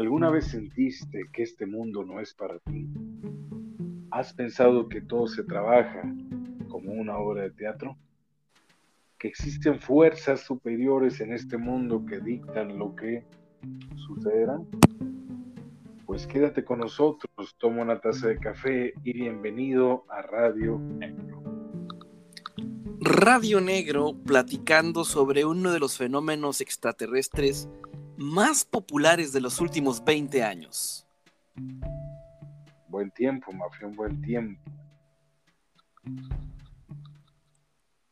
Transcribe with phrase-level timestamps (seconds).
[0.00, 2.88] ¿Alguna vez sentiste que este mundo no es para ti?
[4.10, 6.00] ¿Has pensado que todo se trabaja
[6.70, 7.98] como una obra de teatro?
[9.18, 13.26] ¿Que existen fuerzas superiores en este mundo que dictan lo que
[14.06, 14.58] sucederá?
[16.06, 21.42] Pues quédate con nosotros, toma una taza de café y bienvenido a Radio Negro.
[23.00, 27.68] Radio Negro platicando sobre uno de los fenómenos extraterrestres
[28.20, 31.06] más populares de los últimos 20 años.
[32.86, 34.60] Buen tiempo, Mafia, un buen tiempo.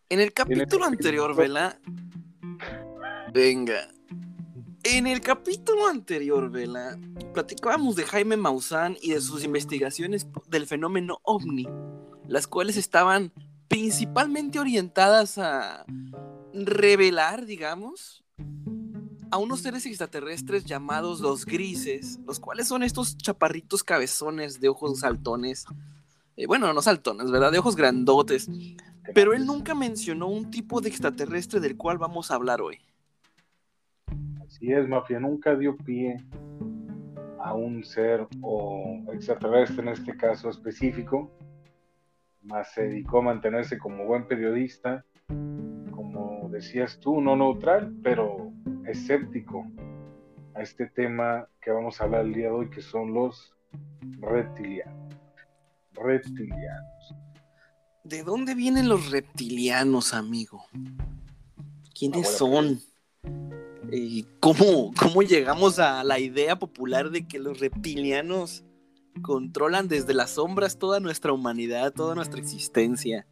[0.09, 1.79] En el capítulo anterior, Vela.
[3.35, 3.89] Venga.
[4.83, 6.99] En el capítulo anterior, Vela,
[7.35, 11.69] platicábamos de Jaime Maussan y de sus investigaciones del fenómeno ovni,
[12.27, 13.31] las cuales estaban
[13.69, 15.85] principalmente orientadas a
[16.55, 18.25] revelar, digamos,
[19.31, 25.01] a unos seres extraterrestres llamados los grises, los cuales son estos chaparritos cabezones de ojos
[25.01, 25.67] saltones.
[26.37, 27.53] Eh, bueno, no saltones, ¿verdad?
[27.53, 28.49] De ojos grandotes.
[29.15, 32.79] Pero él nunca mencionó un tipo de extraterrestre del cual vamos a hablar hoy.
[34.47, 36.17] Así es, Mafia, nunca dio pie
[37.41, 41.31] a un ser o extraterrestre en este caso específico,
[42.43, 45.05] más se dedicó a mantenerse como buen periodista,
[45.91, 48.48] como decías tú, no neutral, pero
[48.89, 49.67] escéptico
[50.55, 53.55] a este tema que vamos a hablar el día de hoy, que son los
[54.21, 55.15] reptilianos.
[55.93, 57.15] Reptilianos.
[58.05, 60.65] ¿De dónde vienen los reptilianos, amigo?
[61.99, 62.81] ¿Quiénes ah, son?
[63.91, 68.65] ¿Y cómo, ¿Cómo llegamos a la idea popular de que los reptilianos
[69.23, 73.27] controlan desde las sombras toda nuestra humanidad, toda nuestra existencia?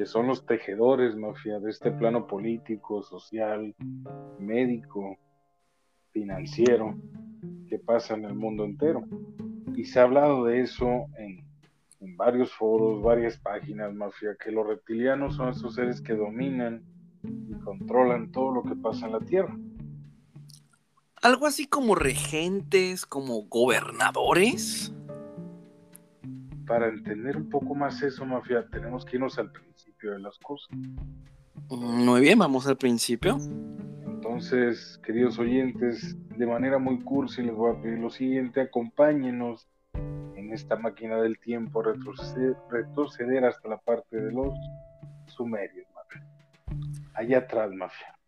[0.00, 3.74] Que son los tejedores, mafia, de este plano político, social,
[4.38, 5.18] médico,
[6.10, 6.98] financiero,
[7.68, 9.04] que pasa en el mundo entero.
[9.76, 10.86] Y se ha hablado de eso
[11.18, 11.44] en,
[12.00, 16.82] en varios foros, varias páginas, mafia, que los reptilianos son esos seres que dominan
[17.22, 19.54] y controlan todo lo que pasa en la Tierra.
[21.20, 24.94] Algo así como regentes, como gobernadores
[26.70, 29.69] para entender un poco más eso, Mafia, tenemos que irnos al principio
[30.08, 30.70] de las cosas.
[31.68, 33.38] Muy bien, vamos al principio.
[34.06, 40.52] Entonces, queridos oyentes, de manera muy cursi les voy a pedir lo siguiente, acompáñenos en
[40.52, 44.54] esta máquina del tiempo, retroceder, retroceder hasta la parte de los
[45.26, 46.26] sumerios, Mafia.
[47.14, 48.18] Allá atrás, Mafia.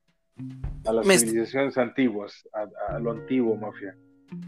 [0.87, 3.97] A las civilizaciones antiguas, a, lo antiguo, Mafia.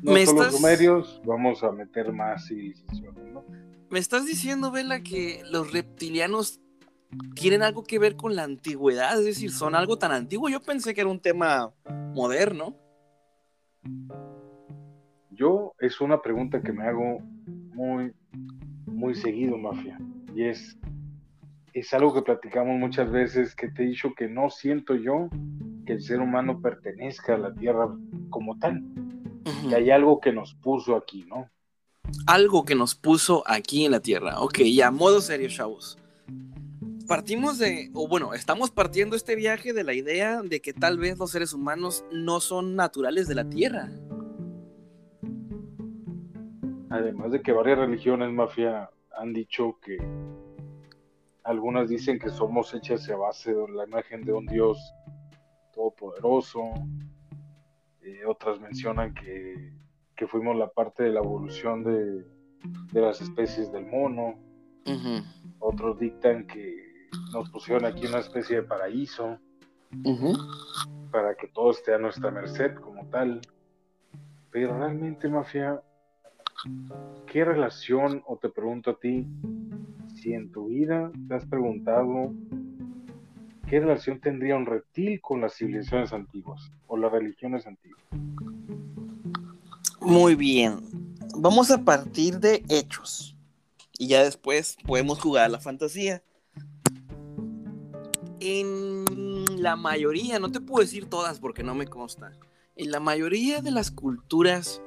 [0.03, 3.45] No solo los sumerios, vamos a meter más civilizaciones, ¿no?
[3.91, 6.61] ¿Me estás diciendo, Vela, que los reptilianos
[7.35, 9.19] tienen algo que ver con la antigüedad?
[9.19, 10.49] Es decir, son algo tan antiguo.
[10.49, 11.73] Yo pensé que era un tema
[12.15, 12.77] moderno.
[15.31, 17.21] Yo es una pregunta que me hago
[17.75, 18.13] muy,
[18.87, 19.99] muy seguido, Mafia.
[20.35, 20.79] Y es,
[21.73, 25.29] es algo que platicamos muchas veces, que te he dicho que no siento yo
[25.87, 27.89] que el ser humano pertenezca a la Tierra
[28.31, 28.83] como tal.
[29.69, 31.51] Y hay algo que nos puso aquí, ¿no?
[32.27, 34.41] algo que nos puso aquí en la Tierra.
[34.41, 35.99] Ok, ya, modo serio, chavos.
[37.07, 41.19] Partimos de, o bueno, estamos partiendo este viaje de la idea de que tal vez
[41.19, 43.91] los seres humanos no son naturales de la Tierra.
[46.91, 49.99] Además de que varias religiones, mafia, han dicho que
[51.43, 54.79] algunas dicen que somos hechas a base de la imagen de un Dios
[55.73, 56.73] todopoderoso.
[58.03, 59.75] Eh, otras mencionan que
[60.17, 62.25] que fuimos la parte de la evolución de,
[62.93, 64.39] las especies del mono.
[65.59, 66.94] Otros dictan que
[67.33, 69.39] nos pusieron aquí una especie de paraíso
[71.11, 73.41] para que todo esté a nuestra merced como tal.
[74.51, 75.81] Pero realmente, Mafia,
[77.27, 79.27] ¿qué relación, o te pregunto a ti,
[80.15, 82.33] si en tu vida te has preguntado
[83.69, 88.03] qué relación tendría un reptil con las civilizaciones antiguas o las religiones antiguas?
[90.01, 90.81] Muy bien.
[91.37, 93.37] Vamos a partir de hechos.
[93.99, 96.23] Y ya después podemos jugar a la fantasía.
[98.47, 102.39] En la mayoría, no te puedo decir todas porque no me consta.
[102.77, 104.83] En la mayoría de las culturas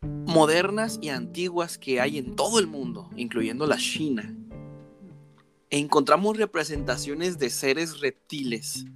[0.00, 4.34] modernas y antiguas que hay en todo el mundo, incluyendo la China,
[5.68, 8.86] encontramos representaciones de seres reptiles.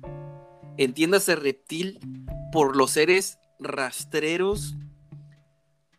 [0.78, 2.00] Entiéndase reptil
[2.50, 4.74] por los seres rastreros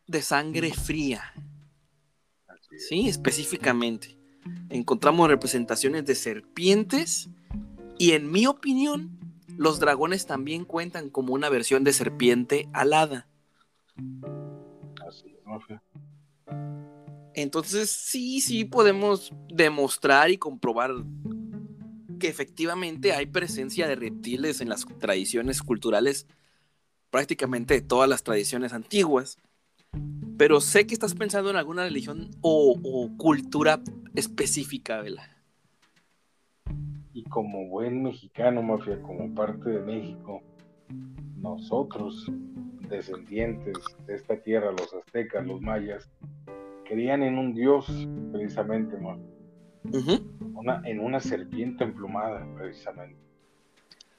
[0.08, 1.32] de sangre fría.
[2.90, 4.18] Sí, específicamente.
[4.70, 7.30] Encontramos representaciones de serpientes
[7.98, 9.18] y en mi opinión,
[9.58, 13.28] los dragones también cuentan como una versión de serpiente alada.
[15.08, 15.82] Así es, mafia.
[17.34, 20.92] Entonces, sí, sí podemos demostrar y comprobar
[22.20, 26.28] que efectivamente hay presencia de reptiles en las tradiciones culturales,
[27.10, 29.38] prácticamente de todas las tradiciones antiguas.
[30.38, 33.82] Pero sé que estás pensando en alguna religión o, o cultura
[34.16, 35.35] específica, ¿verdad?
[37.16, 40.44] Y como buen mexicano, mafia, como parte de México,
[41.38, 42.30] nosotros,
[42.90, 46.10] descendientes de esta tierra, los aztecas, los mayas,
[46.84, 47.88] creían en un dios,
[48.34, 49.24] precisamente, mafia.
[50.56, 53.18] una, en una serpiente emplumada, precisamente.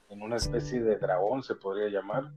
[0.08, 2.32] En una especie de dragón, se podría llamar.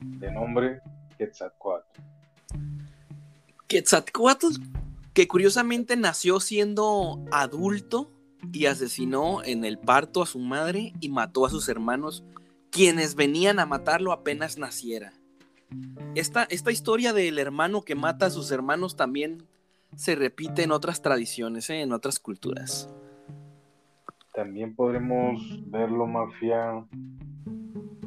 [0.00, 0.80] De nombre
[1.18, 2.00] Quetzalcoatl.
[3.68, 4.46] Quetzalcoatl,
[5.12, 8.10] que curiosamente nació siendo adulto
[8.52, 12.24] y asesinó en el parto a su madre y mató a sus hermanos,
[12.70, 15.12] quienes venían a matarlo apenas naciera.
[16.14, 19.46] Esta, esta historia del hermano que mata a sus hermanos también
[19.96, 21.82] se repite en otras tradiciones, ¿eh?
[21.82, 22.92] en otras culturas.
[24.34, 26.84] También podremos verlo, mafia,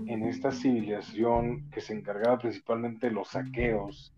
[0.07, 4.13] en esta civilización que se encargaba principalmente de los saqueos,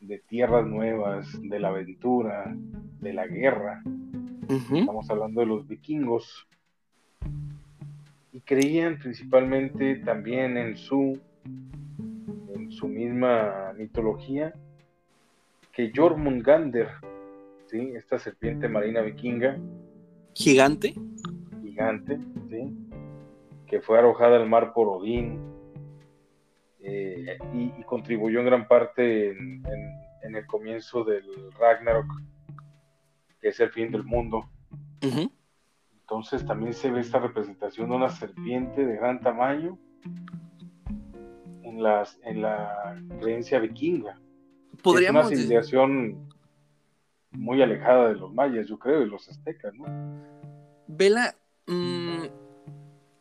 [0.00, 2.52] de tierras nuevas, de la aventura,
[3.00, 3.82] de la guerra.
[4.80, 6.46] Estamos hablando de los vikingos.
[8.32, 11.18] Y creían principalmente también en su,
[12.54, 14.54] en su misma mitología,
[15.72, 16.88] que Jormungandr,
[17.66, 17.92] ¿sí?
[17.94, 19.58] esta serpiente marina vikinga,
[20.34, 20.94] Gigante.
[21.62, 22.18] gigante,
[22.48, 22.72] ¿sí?
[23.66, 25.38] que fue arrojada al mar por Odín
[26.82, 31.24] eh, y, y contribuyó en gran parte en, en- en el comienzo del
[31.58, 32.04] Ragnarok,
[33.40, 34.48] que es el fin del mundo.
[36.10, 39.78] Entonces también se ve esta representación de una serpiente de gran tamaño
[41.62, 44.20] en, las, en la creencia vikinga.
[44.70, 46.28] que Es Podríamos una civilización
[47.30, 49.84] muy alejada de los mayas, yo creo, y los aztecas, ¿no?
[50.88, 51.36] Vela,
[51.66, 52.24] mm,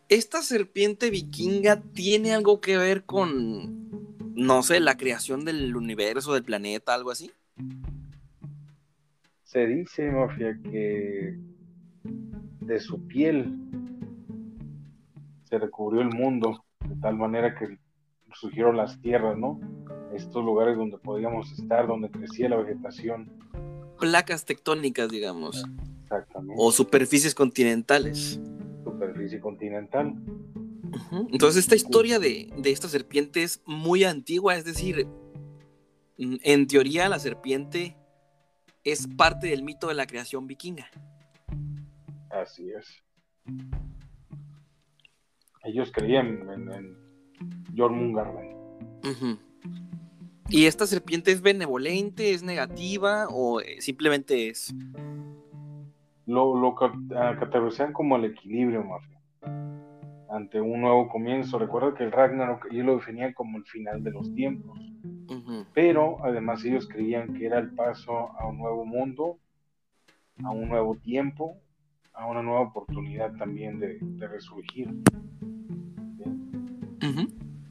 [0.09, 6.43] esta serpiente vikinga tiene algo que ver con, no sé, la creación del universo, del
[6.43, 7.31] planeta, algo así.
[9.49, 11.35] Se dice, Mafia, que
[12.03, 13.57] de su piel
[15.45, 17.79] se recubrió el mundo, de tal manera que
[18.31, 19.59] surgieron las tierras, ¿no?
[20.13, 23.31] Estos lugares donde podíamos estar, donde crecía la vegetación.
[23.99, 25.65] Placas tectónicas, digamos,
[26.03, 26.53] Exactamente.
[26.55, 28.39] o superficies continentales.
[28.83, 30.13] superficie continental.
[31.31, 35.07] Entonces esta historia de, de esta serpiente es muy antigua, es decir,
[36.19, 37.95] mm, en teoría la serpiente
[38.83, 40.87] es parte del mito de la creación vikinga.
[42.29, 43.03] Así es.
[45.63, 46.97] Ellos creían en, en
[47.75, 48.55] Jormungandr.
[50.49, 54.73] ¿Y esta serpiente es benevolente, es negativa o eh, simplemente es?
[56.25, 56.75] Lo, lo
[57.15, 59.21] ah, categorizan como el equilibrio, Mafia.
[60.29, 61.59] Ante un nuevo comienzo.
[61.59, 64.79] Recuerda que el Ragnarok ellos lo definían como el final de los tiempos.
[65.73, 69.37] Pero además ellos creían que era el paso a un nuevo mundo,
[70.43, 71.57] a un nuevo tiempo,
[72.13, 74.89] a una nueva oportunidad también de, de resurgir.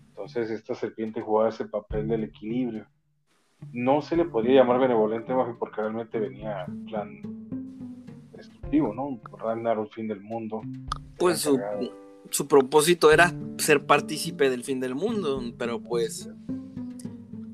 [0.09, 2.87] Entonces esta serpiente jugaba ese papel del equilibrio.
[3.73, 7.21] No se le podía llamar benevolente porque realmente venía en plan
[8.33, 9.21] destructivo, ¿no?
[9.37, 10.63] Ragnarok, fin del mundo.
[11.19, 11.49] Pues
[12.31, 16.31] su propósito era ser partícipe del fin del mundo, pero pues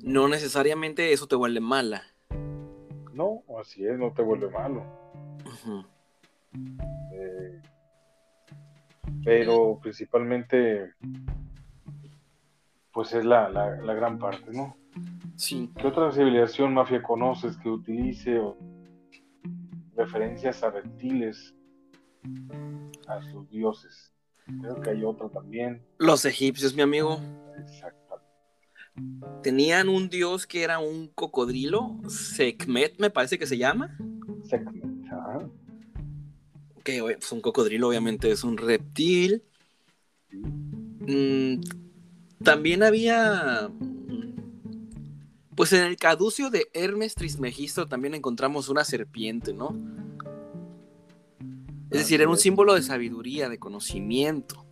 [0.05, 2.03] no necesariamente eso te vuelve mala.
[3.13, 4.85] No, así es, no te vuelve malo.
[7.13, 7.61] Eh,
[9.25, 10.93] pero principalmente,
[12.93, 14.77] pues es la, la, la gran parte, ¿no?
[15.37, 15.71] Sí.
[15.77, 18.57] ¿Qué otra civilización mafia conoces que utilice o-
[19.97, 21.55] referencias a reptiles,
[23.09, 24.13] a sus dioses?
[24.61, 25.83] Creo que hay otra también.
[25.99, 27.19] Los egipcios, mi amigo,
[27.59, 28.04] Exactamente.
[29.43, 33.97] Tenían un dios que era un cocodrilo, Sekhmet me parece que se llama.
[34.49, 35.49] Sekhmet, ajá.
[36.83, 39.43] Que oye, pues un cocodrilo obviamente es un reptil.
[40.33, 41.61] Mm,
[42.43, 43.69] también había.
[43.69, 44.35] mm,
[45.55, 49.77] Pues en el caducio de Hermes Trismegisto también encontramos una serpiente, ¿no?
[51.91, 54.67] Es decir, era un símbolo de sabiduría, de conocimiento.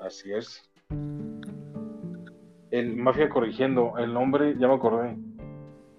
[0.00, 0.62] Así es.
[2.70, 5.16] El mafia corrigiendo, el nombre, ya me acordé.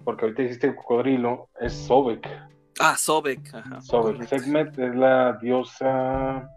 [0.04, 2.26] Porque ahorita dijiste cocodrilo, es Sobek.
[2.78, 3.52] Ah, Sobek.
[3.54, 4.22] Ajá, Sobek.
[4.26, 6.48] Sekhmet es la diosa,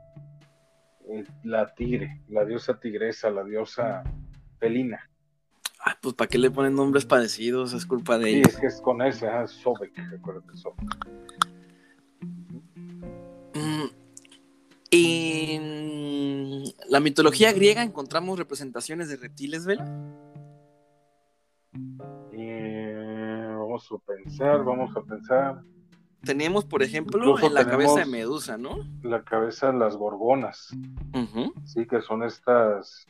[1.09, 4.03] eh, la tigre, la diosa tigresa, la diosa
[4.59, 5.09] felina.
[5.83, 7.73] Ay, pues ¿para qué le ponen nombres parecidos?
[7.73, 8.47] Es culpa de Sí, ellos.
[8.53, 11.07] es que es con ese, Sobek, recuerdo que Sobek.
[16.91, 19.87] La mitología griega encontramos representaciones de reptiles, ¿vela?
[22.33, 25.61] Eh, vamos a pensar, vamos a pensar.
[26.21, 28.79] Tenemos, por ejemplo, en la cabeza de Medusa, ¿no?
[29.03, 30.75] La cabeza de las gorgonas,
[31.63, 33.07] sí, que son estas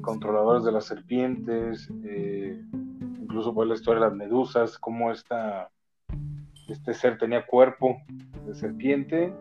[0.00, 2.60] controladoras de las serpientes, eh,
[3.20, 5.70] incluso por la historia de las medusas, cómo esta,
[6.66, 7.98] este ser tenía cuerpo
[8.44, 9.32] de serpiente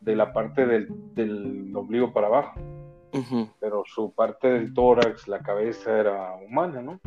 [0.00, 2.60] de la parte del, del ombligo para abajo,
[3.58, 7.00] pero su parte del tórax, la cabeza era humana, ¿no?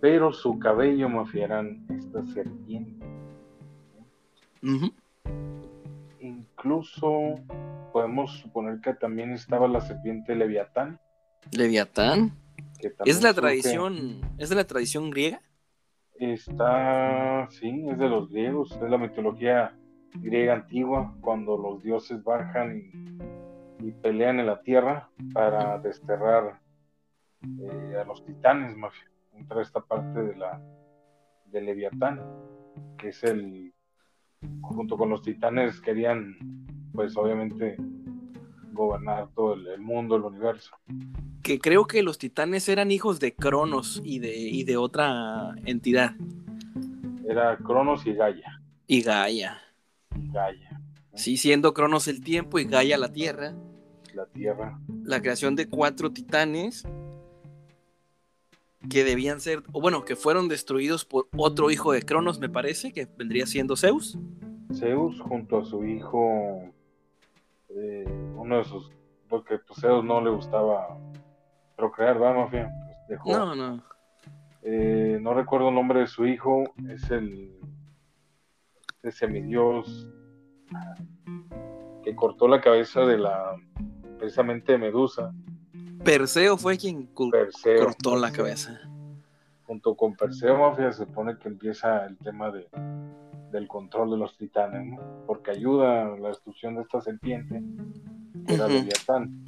[0.00, 3.08] Pero su cabello, mafia, eran estas serpientes.
[4.62, 4.92] Ujú.
[6.20, 7.34] Incluso
[7.92, 11.00] podemos suponer que también estaba la serpiente Leviatán.
[11.52, 12.32] Leviatán.
[13.04, 15.40] Es la tradición, es de la tradición griega.
[16.18, 19.76] Está, sí, es de los griegos, es la mitología
[20.14, 22.78] griega antigua, cuando los dioses bajan
[23.80, 26.60] y, y pelean en la tierra para desterrar
[27.42, 29.10] eh, a los titanes, mafia.
[29.34, 30.60] Entra esta parte de la
[31.46, 32.20] de Leviatán,
[32.98, 33.72] que es el,
[34.60, 36.36] junto con los titanes querían,
[36.92, 37.76] pues obviamente,
[38.72, 40.76] gobernar todo el, el mundo, el universo.
[41.42, 46.14] Que creo que los titanes eran hijos de Cronos y de, y de otra entidad.
[47.26, 48.60] Era Cronos y Gaia.
[48.86, 49.58] Y Gaia.
[50.32, 50.80] Gaia,
[51.14, 53.54] Sí, siendo Cronos el tiempo y Gaia la tierra.
[54.14, 54.78] la tierra.
[55.04, 56.84] La creación de cuatro titanes
[58.88, 62.92] que debían ser, o bueno, que fueron destruidos por otro hijo de Cronos, me parece,
[62.92, 64.16] que vendría siendo Zeus.
[64.72, 66.62] Zeus junto a su hijo,
[67.70, 68.04] eh,
[68.36, 68.90] uno de sus,
[69.28, 70.96] porque pues Zeus no le gustaba
[71.76, 72.70] procrear, ¿verdad, Mafia?
[72.86, 73.82] Pues dejó, No, no.
[74.62, 77.52] eh, no recuerdo el nombre de su hijo, es el,
[79.08, 80.08] este semidios
[82.02, 83.56] que cortó la cabeza de la,
[84.18, 85.32] precisamente de Medusa,
[86.04, 87.84] Perseo fue quien Perseo.
[87.84, 88.80] cortó la cabeza.
[89.64, 92.68] Junto con Perseo, Mafia, se supone que empieza el tema de,
[93.50, 95.24] del control de los titanes, ¿no?
[95.26, 97.62] Porque ayuda a la destrucción de esta serpiente,
[98.46, 98.68] que era.
[98.68, 99.44] Leviatán.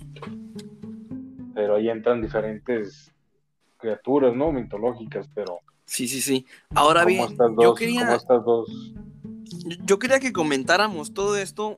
[1.54, 3.14] Pero ahí entran diferentes
[3.78, 4.52] criaturas, ¿no?
[4.52, 6.46] Mitológicas, pero Sí, sí, sí.
[6.72, 8.94] Ahora bien, yo quería, como estas dos,
[9.84, 11.76] yo quería que comentáramos todo esto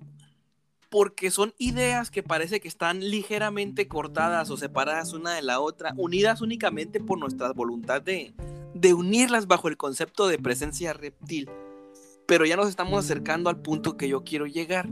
[0.91, 5.95] porque son ideas que parece que están ligeramente cortadas o separadas una de la otra,
[5.97, 8.35] unidas únicamente por nuestra voluntad de,
[8.75, 11.49] de unirlas bajo el concepto de presencia reptil.
[12.27, 14.91] Pero ya nos estamos acercando al punto que yo quiero llegar,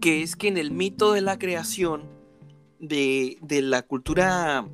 [0.00, 2.08] que es que en el mito de la creación
[2.80, 4.66] de, de la cultura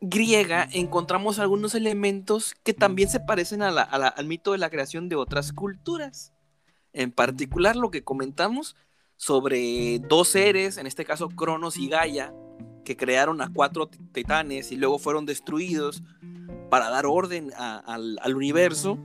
[0.00, 5.52] griega encontramos algunos elementos que también se parecen al mito de la creación de otras
[5.52, 6.32] culturas.
[6.96, 8.74] En particular lo que comentamos
[9.16, 12.34] sobre dos seres, en este caso Cronos y Gaia,
[12.86, 16.02] que crearon a cuatro ti- titanes y luego fueron destruidos
[16.70, 18.98] para dar orden al universo.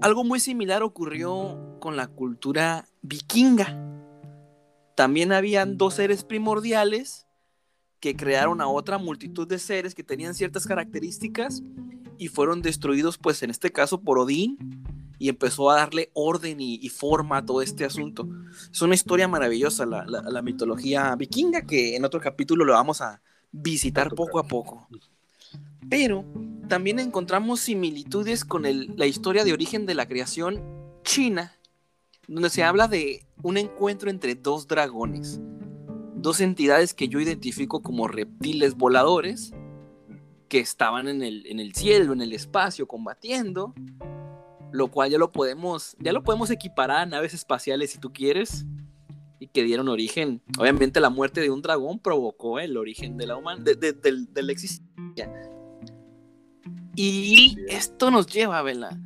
[0.00, 3.84] Algo muy similar ocurrió con la cultura vikinga.
[4.96, 7.28] También habían dos seres primordiales
[8.00, 11.62] que crearon a otra multitud de seres que tenían ciertas características
[12.16, 14.58] y fueron destruidos, pues en este caso por Odín,
[15.18, 18.28] y empezó a darle orden y, y forma a todo este asunto.
[18.72, 23.00] Es una historia maravillosa la, la- la mitología vikinga que en otro capítulo lo vamos
[23.00, 23.20] a
[23.50, 24.88] visitar poco a poco.
[25.88, 26.24] Pero
[26.68, 30.62] también encontramos similitudes con el- la historia de origen de la creación
[31.02, 31.54] china,
[32.26, 35.40] donde se habla de un encuentro entre dos dragones,
[36.14, 39.52] dos entidades que yo identifico como reptiles voladores,
[40.48, 43.74] que estaban en el, en el cielo, en el espacio, combatiendo,
[44.72, 48.66] lo cual ya lo podemos, ya lo podemos equiparar a naves espaciales si tú quieres,
[49.40, 53.36] y que dieron origen, obviamente la muerte de un dragón provocó el origen de la,
[53.36, 55.30] human de, de- del- de la existencia.
[56.96, 58.98] Y esto nos lleva, Vela,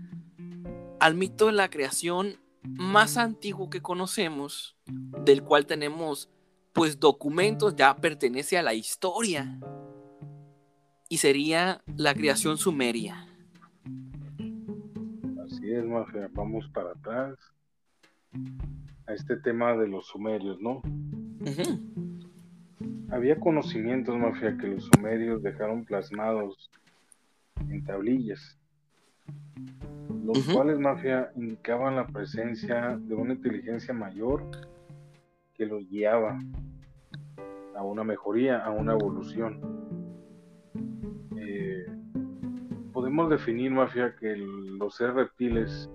[1.01, 6.31] al mito de la creación más antiguo que conocemos, del cual tenemos
[6.73, 9.61] pues documentos, ya pertenece a la historia,
[11.11, 13.29] y sería la creación sumeria.
[15.63, 17.39] Así es, Mafia, vamos para atrás
[19.07, 20.83] a este tema de los sumerios, ¿no?
[23.11, 26.69] Había conocimientos, Mafia, que los sumerios dejaron plasmados
[27.71, 28.59] en tablillas.
[30.25, 34.45] los cuales mafia indicaban la presencia de una inteligencia mayor
[35.55, 36.39] que los guiaba
[37.77, 39.72] a una mejoría, a una evolución.
[43.13, 45.91] Podemos definir, mafia, que los seres reptiles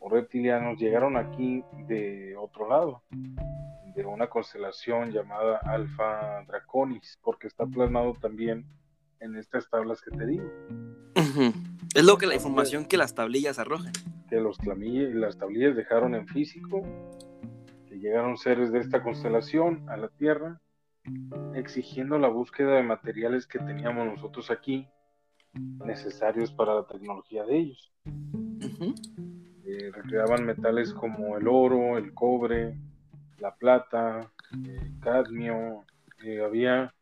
[0.00, 3.04] o reptilianos llegaron aquí de otro lado,
[3.94, 8.66] de una constelación llamada Alpha Draconis, porque está plasmado también
[9.20, 10.44] en estas tablas que te digo.
[11.94, 13.92] Es lo que la información que las tablillas arrojan.
[14.28, 16.82] Que los las tablillas dejaron en físico,
[17.88, 20.60] que llegaron seres de esta constelación a la Tierra,
[21.54, 24.88] exigiendo la búsqueda de materiales que teníamos nosotros aquí,
[25.54, 27.92] necesarios para la tecnología de ellos.
[29.64, 32.76] Eh, recreaban metales como el oro, el cobre,
[33.38, 35.84] la plata, el cadmio,
[36.24, 36.92] eh, había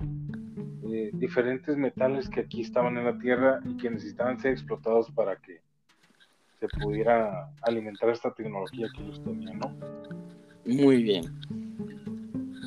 [0.91, 5.37] eh, diferentes metales que aquí estaban en la tierra y que necesitaban ser explotados para
[5.37, 5.61] que
[6.61, 9.77] se pudiera alimentar esta tecnología que ellos tenían, ¿no?
[10.65, 11.68] Muy bien.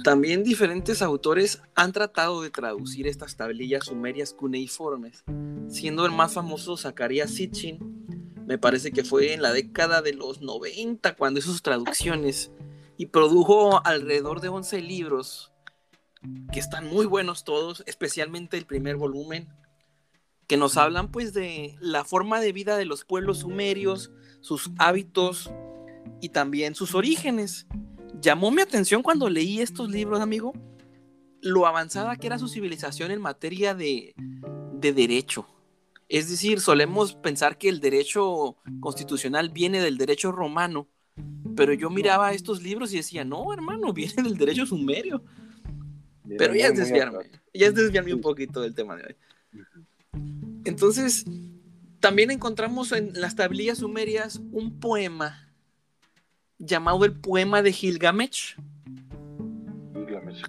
[0.04, 5.24] También diferentes autores han tratado de traducir estas tablillas sumerias cuneiformes,
[5.70, 8.02] siendo el más famoso Zacarías Sitchin,
[8.52, 12.52] me parece que fue en la década de los 90 cuando hizo sus traducciones
[12.98, 15.54] y produjo alrededor de 11 libros
[16.52, 19.48] que están muy buenos todos, especialmente el primer volumen,
[20.48, 25.50] que nos hablan pues de la forma de vida de los pueblos sumerios, sus hábitos
[26.20, 27.68] y también sus orígenes.
[28.22, 30.54] Llamó mi atención cuando leí estos libros, amigo,
[31.42, 34.14] lo avanzada que era su civilización en materia de,
[34.74, 35.48] de derecho.
[36.08, 40.88] Es decir, solemos pensar que el derecho constitucional viene del derecho romano,
[41.56, 45.24] pero yo miraba estos libros y decía, no, hermano, viene del derecho sumerio.
[46.38, 49.16] Pero ya es desviarme, ya es desviarme un poquito del tema de hoy.
[50.64, 51.26] Entonces,
[52.00, 55.51] también encontramos en las tablillas sumerias un poema
[56.62, 58.56] llamado el poema de Gilgamesh.
[59.94, 60.44] Gilgamesh.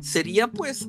[0.00, 0.88] Sería pues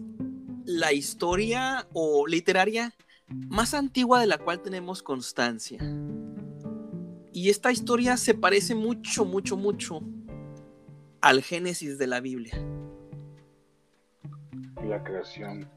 [0.66, 2.94] la historia o literaria
[3.28, 5.80] más antigua de la cual tenemos constancia.
[7.32, 10.02] Y esta historia se parece mucho, mucho, mucho
[11.22, 12.54] al Génesis de la Biblia
[14.88, 15.70] la creación.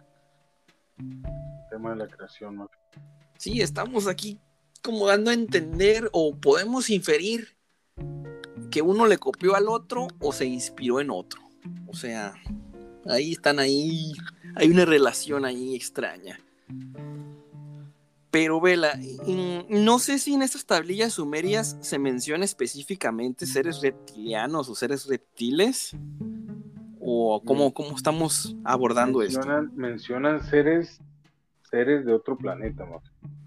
[0.98, 2.68] El tema de la creación.
[3.38, 4.40] Sí, estamos aquí
[4.82, 7.56] como dando a entender o podemos inferir
[8.70, 11.40] que uno le copió al otro o se inspiró en otro.
[11.86, 12.34] O sea,
[13.08, 14.12] ahí están ahí,
[14.54, 16.38] hay una relación ahí extraña.
[18.30, 18.98] Pero Vela,
[19.68, 25.96] no sé si en estas tablillas sumerias se menciona específicamente seres reptilianos o seres reptiles
[27.00, 29.76] o cómo, cómo estamos abordando mencionan, esto?
[29.76, 31.00] Mencionan seres,
[31.70, 32.84] seres de otro planeta,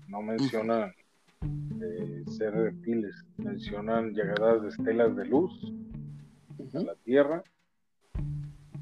[0.07, 0.95] no, mencionan
[1.43, 1.98] eh,
[2.39, 5.73] seres reptiles, mencionan llegadas de estelas de luz
[6.73, 7.43] a la Tierra,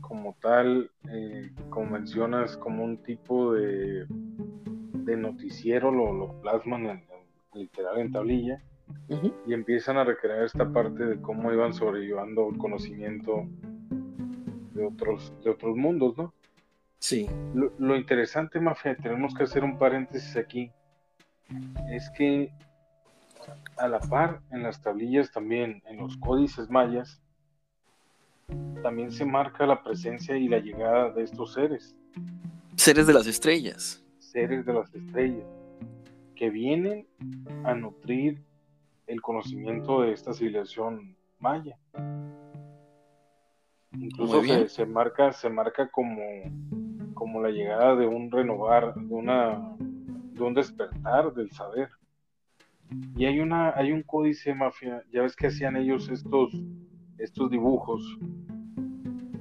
[0.01, 7.03] como tal, eh, como mencionas, como un tipo de, de noticiero, lo, lo plasman en,
[7.53, 8.61] literal en tablilla.
[9.45, 13.45] Y empiezan a recrear esta parte de cómo iban sobrellevando el conocimiento
[14.73, 16.33] de otros, de otros mundos, ¿no?
[16.99, 17.29] Sí.
[17.53, 20.71] Lo, interesante, Mafia, tenemos que hacer un paréntesis aquí,
[21.91, 22.51] es que
[23.77, 27.21] a la par en las tablillas también, en los códices mayas,
[28.81, 31.95] también se marca la presencia y la llegada de estos seres.
[32.75, 34.03] Seres de las estrellas.
[34.19, 35.45] Seres de las estrellas,
[36.35, 37.07] que vienen
[37.63, 38.41] a nutrir
[39.07, 41.77] el conocimiento de esta civilización maya.
[43.93, 46.21] Incluso se, marca, se marca como,
[47.13, 49.75] como la llegada de un renovar, de una
[50.37, 51.89] de un despertar del saber.
[53.15, 56.51] Y hay una, hay un códice mafia, ya ves que hacían ellos estos,
[57.17, 58.17] estos dibujos.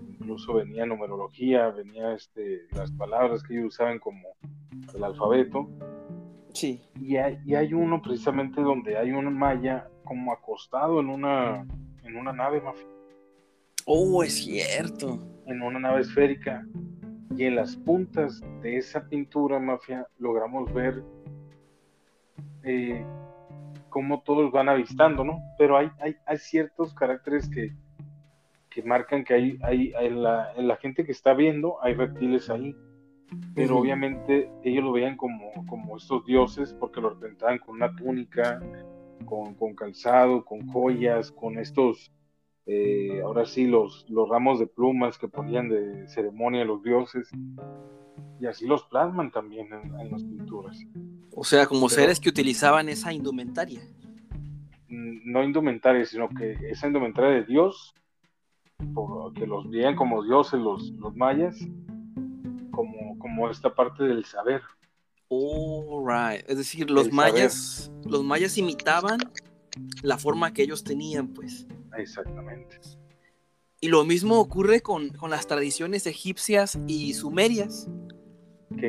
[0.09, 4.29] Incluso venía numerología, venía este, las palabras que ellos usaban como
[4.95, 5.69] el alfabeto.
[6.53, 6.83] Sí.
[7.01, 11.67] Y hay, y hay uno precisamente donde hay un maya como acostado en una,
[12.03, 12.87] en una nave mafia.
[13.85, 15.19] Oh, es cierto.
[15.47, 16.67] En una nave esférica.
[17.37, 21.05] Y en las puntas de esa pintura, mafia, logramos ver
[22.65, 23.05] eh,
[23.97, 25.41] cómo todos van avistando, ¿no?
[25.57, 27.75] Pero hay, hay, hay ciertos caracteres que,
[28.69, 32.51] que marcan que hay, hay, en, la, en, la, gente que está viendo, hay reptiles
[32.51, 32.77] ahí.
[33.55, 38.61] Pero obviamente ellos lo veían como, como estos dioses porque lo representaban con una túnica,
[39.25, 42.13] con, con calzado, con joyas, con estos
[42.66, 47.31] eh, ahora sí los, los ramos de plumas que ponían de ceremonia los dioses,
[48.40, 50.76] y así los plasman también en, las pinturas.
[51.33, 53.81] O sea, como seres que utilizaban esa indumentaria.
[54.88, 57.94] no indumentaria, sino que esa indumentaria de Dios,
[59.35, 61.59] que los veían como dioses los, los mayas,
[62.72, 64.62] como, como esta parte del saber.
[65.31, 66.48] Right.
[66.48, 69.18] Es decir, los mayas, los mayas imitaban
[70.02, 71.66] la forma que ellos tenían, pues.
[71.99, 72.79] Exactamente.
[73.81, 77.89] Y lo mismo ocurre con, las tradiciones egipcias y sumerias,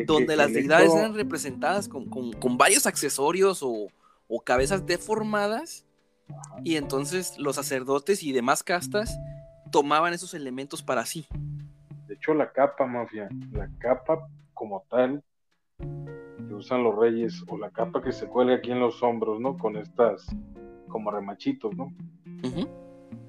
[0.05, 3.87] donde las deidades eran representadas con, varios accesorios o,
[4.43, 5.85] cabezas deformadas,
[6.63, 9.17] y entonces los sacerdotes y demás castas
[9.71, 11.27] tomaban esos elementos para sí.
[12.07, 15.23] De hecho, la capa, mafia, la capa como tal
[15.77, 19.57] que usan los reyes, o la capa que se cuelga aquí en los hombros, ¿no?
[19.57, 20.25] Con estas
[20.87, 21.93] como remachitos, ¿no?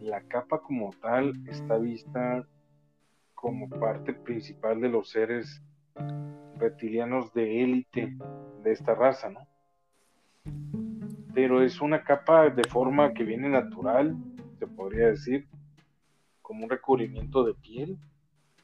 [0.09, 2.49] La capa como tal está vista
[3.35, 5.63] como parte principal de los seres
[6.57, 8.17] reptilianos de élite
[8.65, 9.47] de esta raza, ¿no?
[11.35, 14.17] Pero es una capa de forma que viene natural,
[14.59, 15.47] se podría decir,
[16.41, 17.99] como un recubrimiento de piel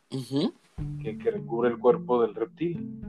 [0.09, 3.03] que, que, recubre el cuerpo del reptil.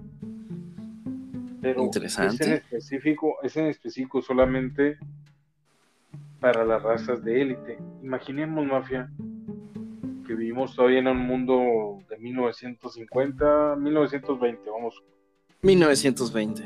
[1.62, 2.43] Pero Interesante.
[2.43, 4.98] Es en específico, es en específico solamente
[6.45, 7.79] para las razas de élite.
[8.03, 9.10] Imaginemos, mafia,
[10.27, 15.03] que vivimos todavía en un mundo de 1950, 1920, vamos.
[15.63, 16.63] 1920.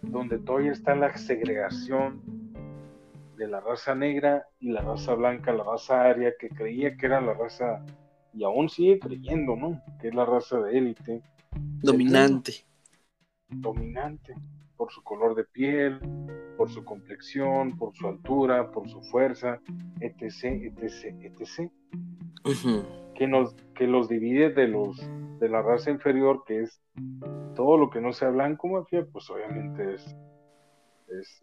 [0.00, 2.22] Donde todavía está la segregación
[3.36, 7.20] de la raza negra y la raza blanca, la raza aria, que creía que era
[7.20, 7.84] la raza,
[8.32, 9.82] y aún sigue creyendo, ¿no?
[10.00, 11.22] Que es la raza de élite.
[11.82, 12.64] Dominante.
[13.50, 14.34] Dominante
[14.78, 16.00] por su color de piel,
[16.56, 19.60] por su complexión, por su altura, por su fuerza,
[20.00, 20.44] etc.,
[20.78, 21.70] etc., etc.
[23.14, 24.96] que, nos, que los divide de, los,
[25.40, 26.80] de la raza inferior, que es
[27.56, 30.16] todo lo que no sea blanco, mafia, pues obviamente es,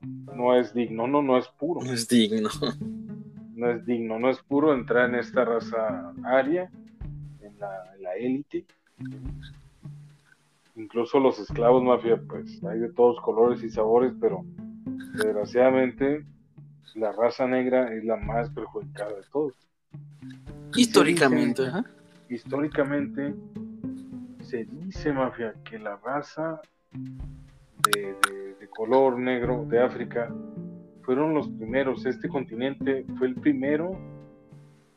[0.01, 1.81] no es digno, no, no es puro.
[1.81, 2.49] No es digno.
[3.53, 6.69] No es digno, no es puro entrar en esta raza aria,
[7.41, 8.65] en la élite
[10.75, 14.45] incluso los esclavos mafia, pues hay de todos colores y sabores, pero
[15.13, 16.25] desgraciadamente
[16.95, 19.53] la raza negra es la más perjudicada de todos.
[20.75, 21.63] Históricamente,
[22.29, 23.33] históricamente
[24.41, 26.61] se dice mafia que la raza
[26.91, 28.15] de,
[28.59, 30.33] de color negro de África
[31.03, 33.91] fueron los primeros, este continente fue el primero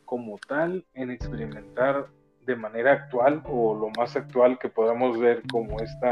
[0.05, 2.07] como tal en experimentar
[2.49, 6.07] de manera actual o lo más actual que podamos ver como este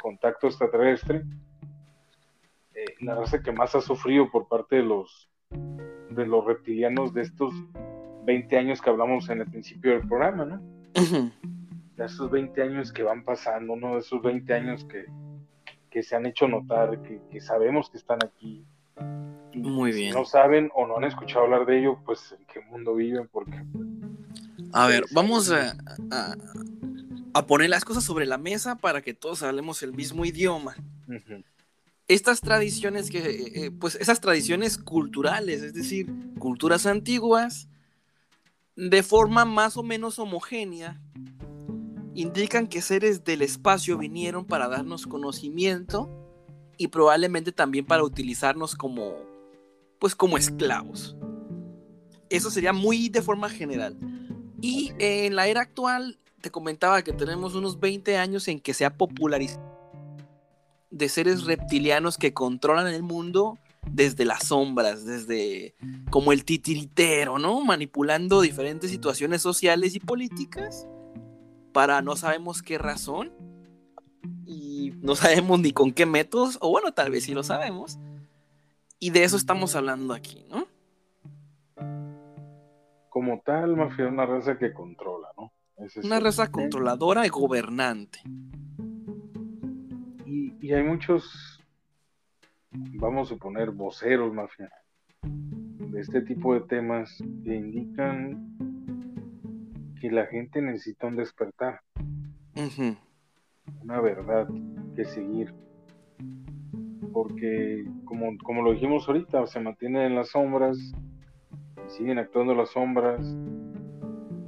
[0.00, 1.24] contacto extraterrestre,
[2.74, 5.28] eh, la raza que más ha sufrido por parte de los,
[6.10, 7.52] de los reptilianos de estos
[8.24, 10.60] 20 años que hablamos en el principio del programa, ¿no?
[11.96, 15.06] De esos 20 años que van pasando, uno de esos 20 años que,
[15.90, 18.64] que se han hecho notar, que, que sabemos que están aquí.
[19.54, 20.12] Muy bien.
[20.12, 23.26] Si no saben o no han escuchado hablar de ello, pues en qué mundo viven,
[23.26, 23.58] porque
[24.72, 25.76] a ver, vamos a,
[27.32, 30.76] a, poner las cosas sobre la mesa para que todos hablemos el mismo idioma.
[32.08, 37.68] Estas tradiciones que, eh, eh, pues esas tradiciones culturales, es decir, culturas antiguas,
[38.76, 41.00] de forma más o menos homogénea,
[42.14, 46.10] indican que seres del espacio vinieron para darnos conocimiento
[46.76, 49.16] y probablemente también para utilizarnos como,
[49.98, 51.16] pues como esclavos.
[52.30, 53.96] Eso sería muy de forma general.
[54.60, 58.84] Y en la era actual, te comentaba que tenemos unos 20 años en que se
[58.84, 59.78] ha popularizado
[60.90, 63.58] de seres reptilianos que controlan el mundo
[63.90, 65.74] desde las sombras, desde
[66.10, 67.60] como el titiritero, ¿no?
[67.64, 70.86] Manipulando diferentes situaciones sociales y políticas
[71.72, 73.32] para no sabemos qué razón
[74.46, 77.98] y no sabemos ni con qué métodos, o bueno, tal vez sí lo sabemos.
[78.98, 80.66] Y de eso estamos hablando aquí, ¿no?
[83.18, 85.50] Como tal, mafia es una raza que controla, ¿no?
[86.04, 88.20] una raza controladora y gobernante.
[90.24, 91.60] Y, hay muchos,
[92.70, 94.70] vamos a suponer, voceros, mafia,
[95.24, 98.56] de este tipo de temas que indican
[100.00, 101.80] que la gente necesita un despertar.
[103.82, 104.46] Una verdad
[104.94, 105.52] que seguir.
[107.12, 110.78] Porque, como, como lo dijimos ahorita, se mantiene en las sombras,
[111.88, 113.20] siguen actuando las sombras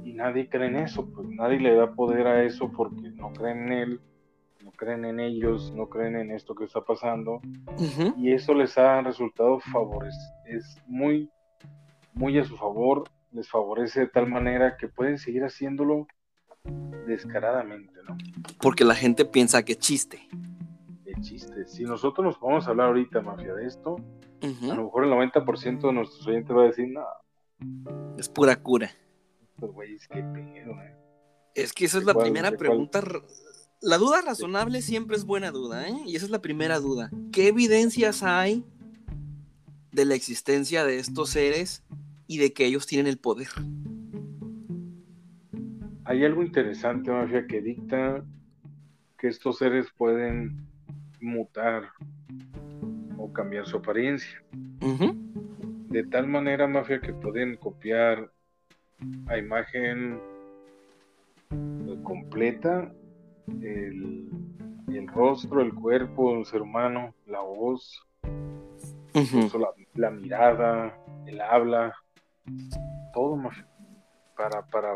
[0.03, 3.67] y nadie cree en eso, pues nadie le da poder a eso porque no creen
[3.67, 4.01] en él,
[4.63, 7.41] no creen en ellos, no creen en esto que está pasando
[8.17, 11.29] y eso les ha resultado favores, es muy,
[12.13, 16.07] muy a su favor, les favorece de tal manera que pueden seguir haciéndolo
[17.07, 18.17] descaradamente, ¿no?
[18.61, 20.27] Porque la gente piensa que chiste.
[21.03, 21.67] Que chiste.
[21.67, 23.95] Si nosotros nos vamos a hablar ahorita, mafia, de esto,
[24.43, 27.05] A lo mejor el 90% de nuestros oyentes va a decir, no.
[28.17, 28.91] Es pura cura.
[29.59, 29.81] Pedo,
[30.81, 30.95] eh.
[31.55, 33.01] Es que esa es la primera pregunta.
[33.81, 35.95] La duda razonable siempre es buena duda, ¿eh?
[36.05, 37.11] Y esa es la primera duda.
[37.31, 38.63] ¿Qué evidencias hay
[39.91, 41.83] de la existencia de estos seres
[42.27, 43.49] y de que ellos tienen el poder?
[46.05, 48.23] Hay algo interesante, Mafia, que dicta
[49.17, 50.67] que estos seres pueden
[51.19, 51.89] mutar
[53.17, 54.43] o cambiar su apariencia.
[55.91, 58.31] De tal manera, Mafia, que pueden copiar
[59.27, 60.21] a imagen
[62.03, 62.89] completa
[63.61, 64.29] el,
[65.13, 68.01] rostro, el cuerpo de un ser humano, la voz,
[69.95, 71.93] la, mirada, el habla,
[73.13, 73.67] todo, Mafia,
[74.37, 74.95] para, para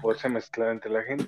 [0.00, 1.26] poderse mezclar entre la gente.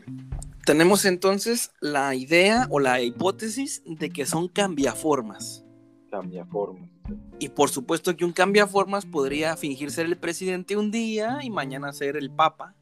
[0.65, 5.65] Tenemos entonces la idea o la hipótesis de que son cambiaformas.
[6.13, 6.91] Cambiaformas.
[7.39, 11.91] Y por supuesto que un cambiaformas podría fingir ser el presidente un día y mañana
[11.95, 12.75] ser el papa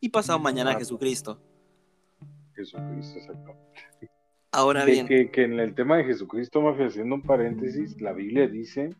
[0.00, 1.40] y pasado mañana Jesucristo.
[2.54, 4.10] Jesucristo, exactamente.
[4.52, 5.06] Ahora bien.
[5.06, 8.90] Que, que, en el tema de Jesucristo, Mafia, haciendo un paréntesis, la Biblia dice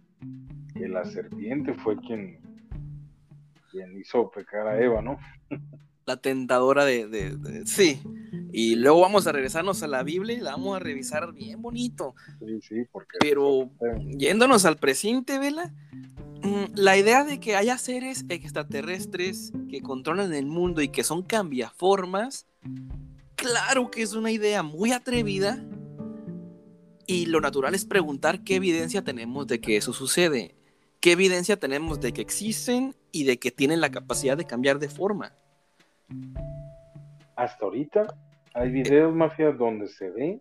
[0.74, 2.40] que la serpiente fue quien,
[3.70, 5.18] quien hizo pecar a Eva, ¿no?
[6.06, 8.00] la tentadora de, Sí.
[8.52, 12.14] Y luego vamos a regresarnos a la Biblia y la vamos a revisar bien bonito.
[12.38, 13.16] Sí, sí, porque...
[13.18, 13.70] Pero
[14.16, 15.74] yéndonos al presente, Vela,
[16.42, 21.24] mm, la idea de que haya seres extraterrestres que controlan el mundo y que son
[21.24, 22.46] cambiaformas,
[23.34, 25.64] claro que es una idea muy atrevida.
[27.06, 30.54] Y lo natural es preguntar qué evidencia tenemos de que eso sucede.
[31.00, 34.88] ¿Qué evidencia tenemos de que existen y de que tienen la capacidad de cambiar de
[34.88, 35.34] forma?
[37.36, 38.06] Hasta ahorita
[38.54, 40.40] hay videos mafias donde se ve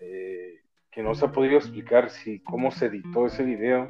[0.00, 0.54] eh,
[0.90, 3.88] que no se ha podido explicar si cómo se editó ese video.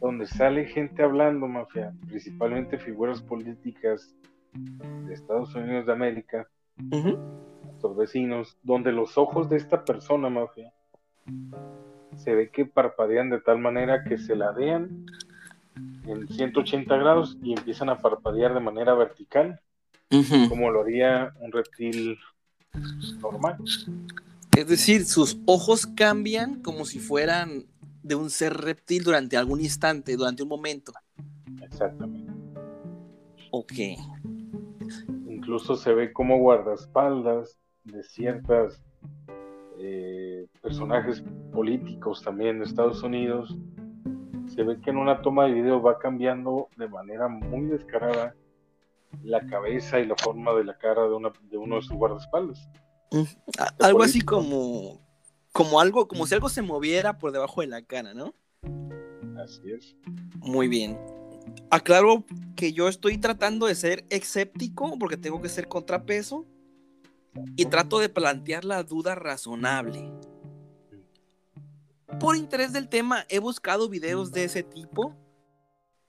[0.00, 4.14] Donde sale gente hablando mafia principalmente figuras políticas
[4.52, 10.72] de Estados Unidos de América nuestros vecinos donde los ojos de esta persona mafia
[12.16, 15.06] se ve que parpadean de tal manera que se la vean
[16.08, 19.60] en 180 grados y empiezan a parpadear de manera vertical,
[20.48, 22.18] como lo haría un reptil
[23.20, 23.58] normal.
[24.56, 27.66] Es decir, sus ojos cambian como si fueran
[28.02, 30.92] de un ser reptil durante algún instante, durante un momento.
[31.62, 32.32] Exactamente.
[33.50, 33.72] Ok.
[35.28, 38.80] Incluso se ve como guardaespaldas de ciertas
[39.78, 43.56] eh, personajes políticos también de Estados Unidos
[44.58, 48.34] se ve que en una toma de video va cambiando de manera muy descarada
[49.22, 52.68] la cabeza y la forma de la cara de, una, de uno de sus guardaespaldas.
[53.78, 55.00] Algo así como,
[55.52, 58.34] como algo, como si algo se moviera por debajo de la cara, ¿no?
[59.40, 59.94] Así es.
[60.40, 60.98] Muy bien.
[61.70, 62.24] Aclaro
[62.56, 66.46] que yo estoy tratando de ser escéptico porque tengo que ser contrapeso
[67.54, 70.10] y trato de plantear la duda razonable
[72.20, 75.14] por interés del tema he buscado videos de ese tipo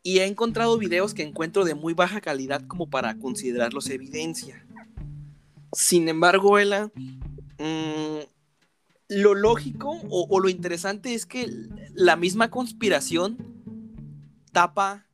[0.01, 4.65] y he encontrado videos que encuentro de muy baja calidad como para considerarlos evidencia.
[5.73, 6.91] Sin embargo, Ella,
[7.59, 8.19] mm,
[9.09, 11.47] lo lógico o, lo interesante es que
[11.93, 13.37] la misma conspiración
[14.51, 15.05] tapa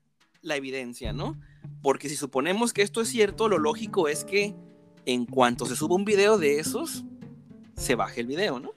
[0.42, 1.40] la evidencia, ¿no?
[1.82, 4.56] Porque si suponemos que esto es cierto, lo lógico es que
[5.06, 7.06] en cuanto se suba un video de esos,
[7.76, 8.72] se baje el video, ¿no?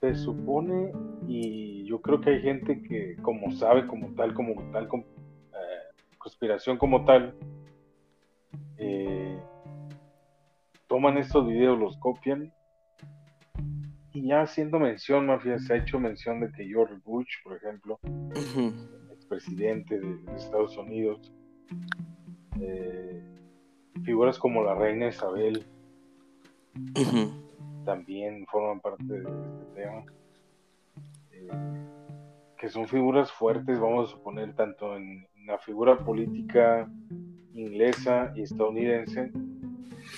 [0.00, 0.92] Se supone,
[1.26, 6.78] y yo creo que hay gente que como sabe como tal, como tal, eh, conspiración
[6.78, 7.34] como tal,
[8.76, 9.38] eh,
[10.86, 12.52] toman estos videos, los copian,
[14.12, 17.98] y ya haciendo mención, mafia, se ha hecho mención de que George Bush, por ejemplo,
[19.12, 21.32] expresidente de, Estados Unidos,
[22.60, 23.22] eh,
[24.04, 25.66] figuras como la reina Isabel,
[27.88, 30.04] también forman parte de este tema.
[31.32, 31.48] Eh,
[32.58, 36.86] que son figuras fuertes, vamos a suponer, tanto en, la figura política
[37.54, 39.32] inglesa y estadounidense,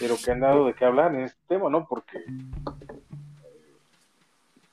[0.00, 1.86] pero que han dado de qué hablar en este tema, ¿no?
[1.86, 2.18] Porque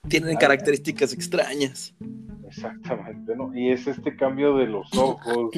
[0.07, 1.93] tienen características extrañas.
[2.47, 3.55] Exactamente, ¿no?
[3.55, 5.51] Y es este cambio de los ojos,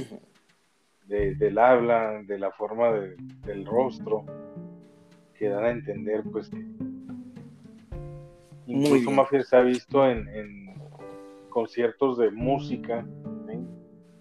[1.08, 4.26] del habla, de la forma del rostro,
[5.38, 6.66] que dan a entender, pues, que,
[8.70, 10.70] Incluso Mafia se ha visto en,
[11.50, 13.06] conciertos de música,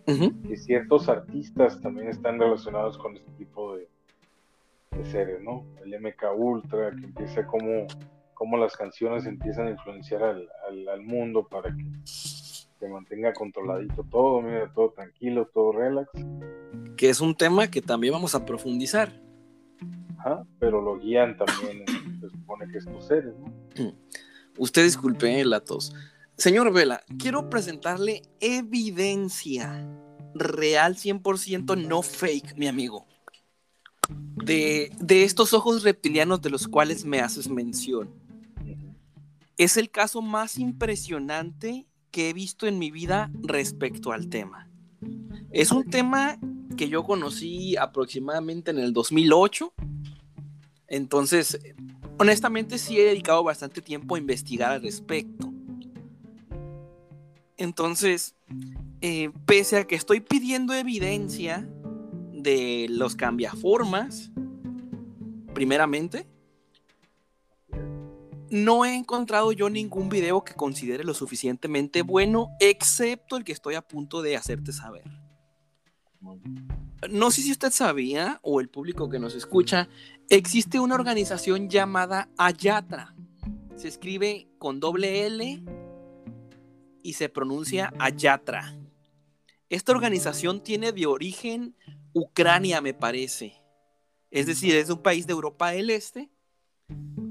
[0.07, 3.87] y ciertos artistas también están relacionados con este tipo de,
[5.05, 5.67] seres, ¿no?
[5.85, 7.87] El MK Ultra, que empieza como,
[8.33, 10.49] cómo las canciones empiezan a influenciar al,
[10.89, 16.11] al, mundo para que se mantenga controladito todo, mira, todo tranquilo, todo relax.
[16.97, 19.13] Que es un tema que también vamos a profundizar.
[20.19, 21.85] Ajá, pero lo guían también,
[22.19, 23.93] se supone que estos seres, ¿no?
[24.59, 25.95] Usted disculpe la tos.
[26.37, 29.87] Señor Vela, quiero presentarle evidencia
[30.35, 33.07] real 100% no fake, mi amigo.
[34.09, 38.11] De, de, estos ojos reptilianos de los cuales me haces mención.
[39.57, 44.71] Es el caso más impresionante que he visto en mi vida respecto al tema.
[45.51, 46.39] Es un tema
[46.77, 49.75] que yo conocí aproximadamente en el 2008.
[50.87, 51.59] Entonces,
[52.19, 55.53] honestamente sí he dedicado bastante tiempo a investigar al respecto.
[57.57, 58.35] Entonces,
[59.01, 61.69] eh, pese a que estoy pidiendo evidencia
[62.33, 64.31] de los cambiaformas,
[65.55, 66.27] primeramente,
[68.51, 73.75] no he encontrado yo ningún video que considere lo suficientemente bueno, excepto el que estoy
[73.75, 75.05] a punto de hacerte saber.
[77.11, 79.89] No sé si usted sabía, o el público que nos escucha,
[80.31, 83.15] existe una organización llamada Ayatra.
[83.77, 85.63] Se escribe con doble L
[87.03, 88.77] y se pronuncia Ayatra.
[89.71, 91.77] Esta organización tiene de origen
[92.13, 93.63] Ucrania, me parece.
[94.31, 96.31] Es decir, es un país de Europa del Este.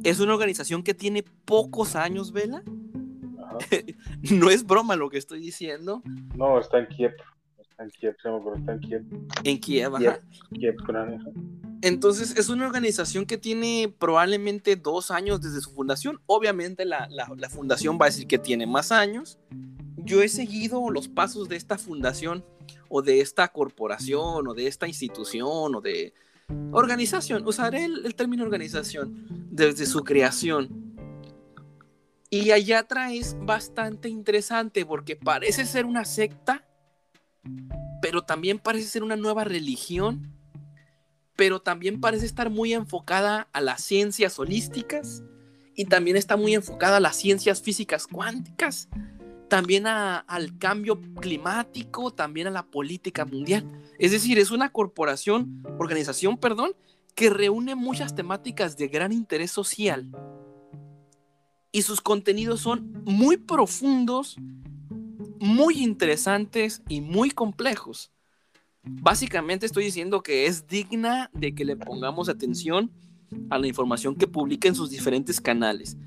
[0.04, 2.64] Es una organización que tiene pocos años, Vela.
[4.32, 6.02] no es broma lo que estoy diciendo.
[6.36, 7.14] No, está en Kiev.
[7.80, 9.04] En Kiev, está en Kiev.
[9.44, 10.22] En Kiev, ajá.
[10.52, 11.20] Kiev, Ucrania.
[11.82, 16.20] Entonces, es una organización que tiene probablemente dos años desde su fundación.
[16.26, 19.38] Obviamente, la, la, fundación va a decir que tiene más años.
[19.98, 22.44] Yo he seguido los pasos de esta fundación
[22.90, 26.14] o de esta corporación o de esta institución o de
[26.72, 27.46] organización.
[27.46, 30.96] Usaré el, el término organización desde su creación.
[32.30, 36.67] Y Ayatra es bastante interesante porque parece ser una secta,
[38.02, 40.38] pero también parece ser una nueva religión
[41.38, 45.24] pero también parece estar muy enfocada a las ciencias holísticas
[45.76, 48.90] y también está muy enfocada a las ciencias físicas cuánticas,
[49.48, 53.64] también al cambio climático, también a la política mundial.
[54.00, 56.72] Es decir, es una corporación, organización, perdón,
[57.14, 60.10] que reúne muchas temáticas de gran interés social.
[61.72, 64.38] Y sus contenidos son muy profundos,
[65.40, 68.12] muy interesantes y muy complejos.
[68.84, 72.92] Básicamente estoy diciendo que es digna de que le pongamos atención
[73.50, 75.98] a la información que publica en sus diferentes canales.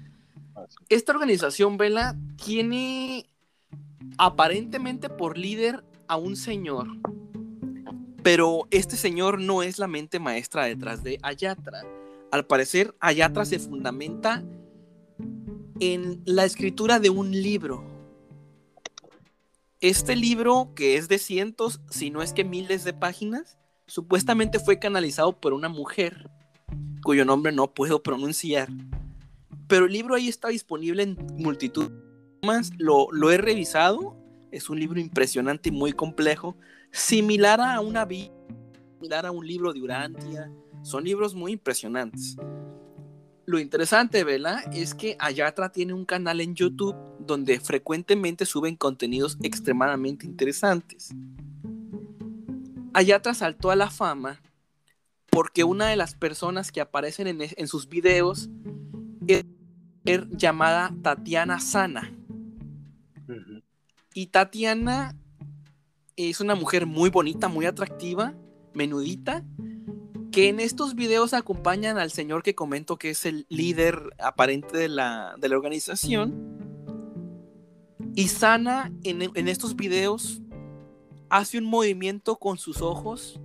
[0.88, 3.26] Esta organización, Vela, tiene
[4.18, 6.88] aparentemente por líder a un señor,
[8.22, 11.82] pero este señor no es la mente maestra detrás de Ayatra.
[12.30, 14.42] Al parecer, Ayatra se fundamenta
[15.80, 17.89] en la escritura de un libro
[19.80, 24.78] este libro, que es de cientos, si no es que miles de páginas, supuestamente fue
[24.78, 26.30] canalizado por una mujer,
[27.02, 28.68] cuyo nombre no puedo pronunciar.
[29.68, 31.90] Pero el libro ahí está disponible en multitud.
[32.44, 34.16] Más lo, lo he revisado,
[34.50, 36.56] es un libro impresionante y muy complejo,
[36.90, 40.52] similar a una similar a un libro de Urantia.
[40.82, 42.36] Son libros muy impresionantes.
[43.50, 49.38] Lo interesante, Vela, es que Ayatra tiene un canal en YouTube donde frecuentemente suben contenidos
[49.42, 51.12] extremadamente interesantes.
[52.94, 54.40] Ayatra saltó a la fama
[55.30, 58.48] porque una de las personas que aparecen en, sus videos
[59.26, 59.44] es
[60.30, 62.16] llamada Tatiana Sana.
[64.14, 65.16] Y Tatiana
[66.14, 68.32] es una mujer muy bonita, muy atractiva,
[68.74, 69.42] menudita,
[70.30, 74.88] que en estos videos acompañan al señor que comento que es el líder aparente de
[74.88, 76.58] la, organización.
[78.14, 80.40] Y Sana en, en, estos videos
[81.28, 83.40] hace un movimiento con sus ojos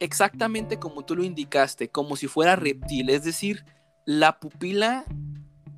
[0.00, 3.64] exactamente como tú lo indicaste, como si fuera reptil, es decir,
[4.04, 5.04] la pupila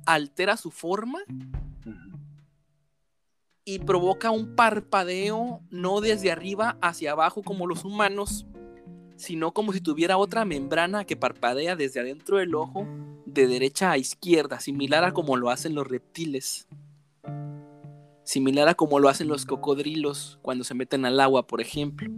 [0.05, 1.19] altera su forma
[3.63, 8.45] y provoca un parpadeo no desde arriba hacia abajo como los humanos,
[9.21, 12.87] sino como si tuviera otra membrana que parpadea desde adentro del ojo
[13.27, 16.67] de derecha a izquierda, similar a como lo hacen los reptiles.
[18.23, 22.09] Similar a como lo hacen los cocodrilos cuando se meten al agua, por ejemplo.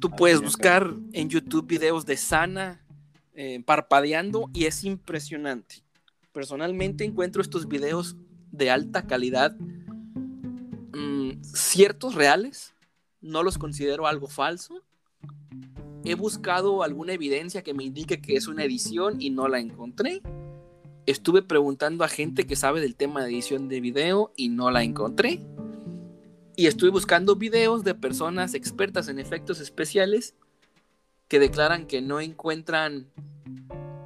[0.00, 2.84] Tú puedes buscar en YouTube videos de Sana
[3.34, 5.76] eh, parpadeando y es impresionante.
[6.32, 8.16] Personalmente encuentro estos videos
[8.50, 9.54] de alta calidad,
[10.92, 12.74] mm, ciertos, reales,
[13.20, 14.82] no los considero algo falso,
[16.04, 20.22] He buscado alguna evidencia que me indique que es una edición y no la encontré.
[21.06, 24.82] Estuve preguntando a gente que sabe del tema de edición de video y no la
[24.82, 25.40] encontré.
[26.56, 30.34] Y estuve buscando videos de personas expertas en efectos especiales
[31.28, 33.06] que declaran que no encuentran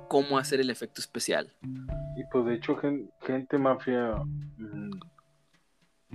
[0.09, 1.53] cómo hacer el efecto especial.
[2.17, 2.77] Y pues de hecho
[3.21, 4.15] gente mafia
[4.59, 4.91] mm,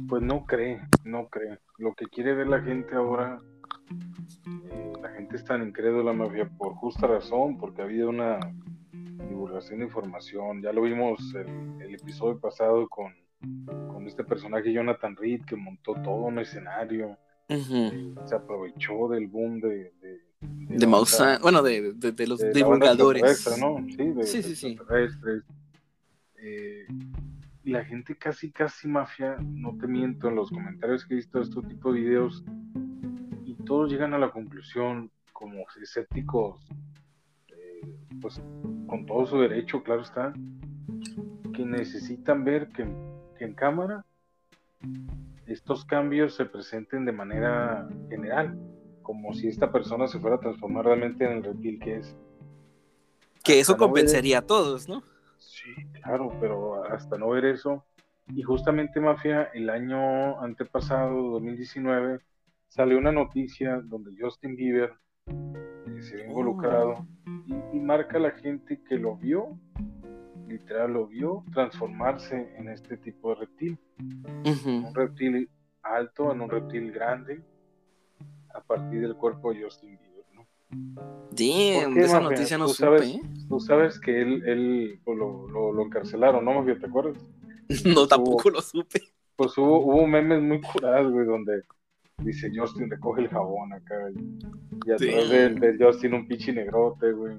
[0.07, 1.59] pues no cree, no cree.
[1.77, 3.41] Lo que quiere ver la gente ahora,
[4.71, 8.39] eh, la gente es tan incrédula mafia por justa razón, porque ha habido una
[9.27, 10.61] divulgación de información.
[10.61, 13.13] Ya lo vimos el, el episodio pasado con,
[13.87, 17.17] con este personaje Jonathan Reed que montó todo un escenario.
[18.25, 20.85] se aprovechó del boom de, de, de,
[21.41, 23.43] bueno, de, de los divulgadores.
[24.23, 24.77] Sí, sí, sí,
[26.41, 26.85] eh,
[27.63, 31.45] la gente casi, casi mafia, no te miento, en los comentarios que he visto de
[31.45, 32.45] este tipo de videos,
[33.69, 36.59] todos llegan a la conclusión, como escépticos,
[37.49, 37.81] eh,
[38.19, 38.41] pues
[38.87, 40.33] con todo su derecho, claro está,
[41.53, 44.03] que necesitan ver que en cámara
[45.45, 48.57] estos cambios se presenten de manera general,
[49.03, 52.17] como si esta persona se fuera a transformar realmente en el reptil que es.
[53.43, 55.03] Que eso convencería a todos, ¿no?
[55.37, 55.69] Sí,
[56.01, 57.85] claro, pero hasta no ver eso.
[58.33, 62.19] Y justamente Mafia, el año antepasado, 2019,
[62.69, 64.93] salió una noticia donde Justin Bieber
[65.27, 67.05] eh, se ve involucrado
[67.45, 69.59] y, y, marca a la gente que lo vio
[70.49, 73.79] literal lo vio transformarse en este tipo de reptil.
[74.65, 75.49] Un reptil
[75.83, 77.41] alto, en un reptil grande,
[78.53, 80.47] a partir del cuerpo de Justin Bieber, ¿no?
[81.31, 82.85] Damn, esa noticia no ¿Tú supe.
[82.85, 87.17] Sabes, tú sabes que él, él pues, lo, lo, lo, encarcelaron, ¿no, ¿Te acuerdas?
[87.85, 89.01] no, tampoco lo supe.
[89.35, 91.63] Pues hubo, hubo memes muy curados, güey, donde
[92.21, 97.37] dice Justin recoge el jabón acá y, atrás de, de, Justin un pinche negrote, güey.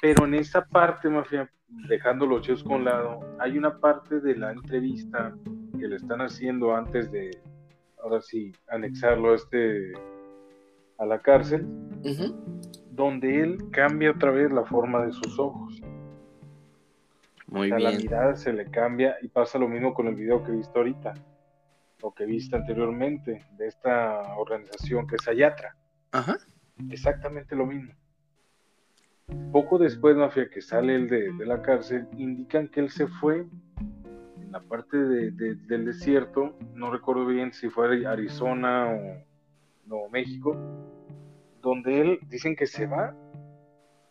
[0.00, 1.50] Pero en esa parte, mafia,
[1.88, 5.34] dejando los shows con lado, hay una parte de la entrevista
[5.78, 7.38] que le están haciendo antes de,
[8.02, 9.92] ahora sí, anexarlo a este
[10.98, 11.66] a la cárcel,
[12.90, 15.80] donde él cambia otra vez la forma de sus ojos.
[17.46, 17.82] Muy bien.
[17.82, 20.78] La mirada se le cambia y pasa lo mismo con el video que he visto
[20.78, 21.14] ahorita,
[22.02, 25.76] o que viste anteriormente de esta organización que es Ayatra.
[26.12, 26.38] Ajá.
[26.90, 27.92] Exactamente lo mismo.
[29.52, 33.46] Poco después, Mafia, que sale él de, de, la cárcel, indican que él se fue
[34.40, 39.24] en la parte de, de, del desierto, no recuerdo bien si fue Arizona o
[39.86, 40.56] Nuevo México,
[41.62, 43.14] donde él dicen que se va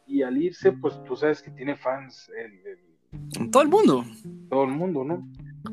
[0.05, 2.31] y al irse, pues tú sabes que tiene fans.
[2.35, 4.05] El, el, todo el mundo.
[4.49, 5.27] Todo el mundo, ¿no?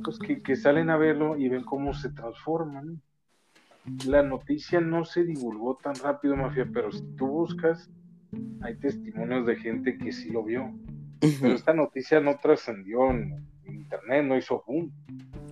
[0.05, 3.01] Pues que, que, salen a verlo y ven cómo se transforma, ¿no?
[4.07, 7.89] La noticia no se divulgó tan rápido, Mafia, pero si tú buscas
[8.62, 10.72] hay testimonios de gente que sí lo vio.
[11.20, 14.93] Pero esta noticia no trascendió en, internet, no hizo boom.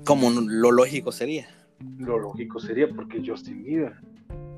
[0.05, 1.49] Como lo lógico sería.
[1.99, 3.95] Lo lógico sería porque Justin Bieber.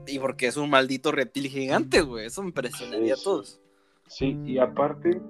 [0.06, 2.26] Y porque es un maldito reptil gigante, güey.
[2.26, 3.60] Eso impresionaría a todos.
[4.08, 5.20] Sí, y aparte,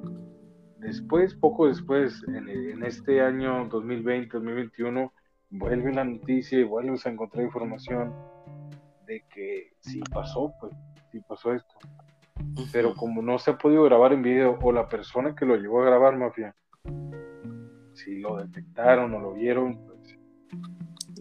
[0.86, 5.10] después, poco después, en, en este año 2020-2021,
[5.50, 8.14] vuelve la noticia y vuelves a encontrar información
[9.06, 10.72] de que sí pasó, pues,
[11.12, 11.74] sí pasó esto.
[12.72, 15.82] Pero como no se ha podido grabar en video o la persona que lo llevó
[15.82, 16.54] a grabar mafia
[17.96, 20.18] si lo detectaron o lo vieron pues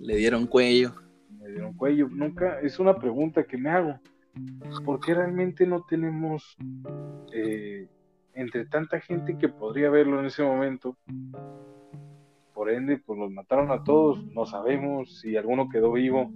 [0.02, 0.94] le dieron cuello.
[1.40, 2.08] le dieron cuello.
[2.10, 4.00] Nunca es una pregunta que me hago.
[4.84, 6.58] ¿por qué realmente no tenemos
[7.34, 7.88] eh,
[8.36, 10.98] entre tanta gente que podría verlo en ese momento
[12.54, 16.32] por ende pues los mataron a todos no sabemos si alguno quedó vivo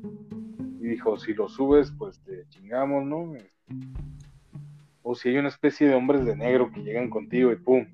[0.80, 3.34] y dijo si lo subes pues te chingamos no
[5.12, 7.88] o si hay una especie de hombres de negro que llegan contigo y pum.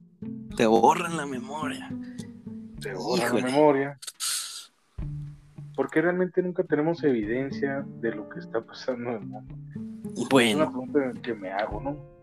[0.58, 1.89] Te borran la memoria.
[2.82, 3.41] Te borran Híjole.
[3.41, 3.99] la memoria.
[5.76, 9.56] Porque realmente nunca tenemos evidencia de lo que está pasando en el mundo.
[10.30, 10.49] Bueno.
[10.49, 12.14] Es una pregunta que me hago, ¿no?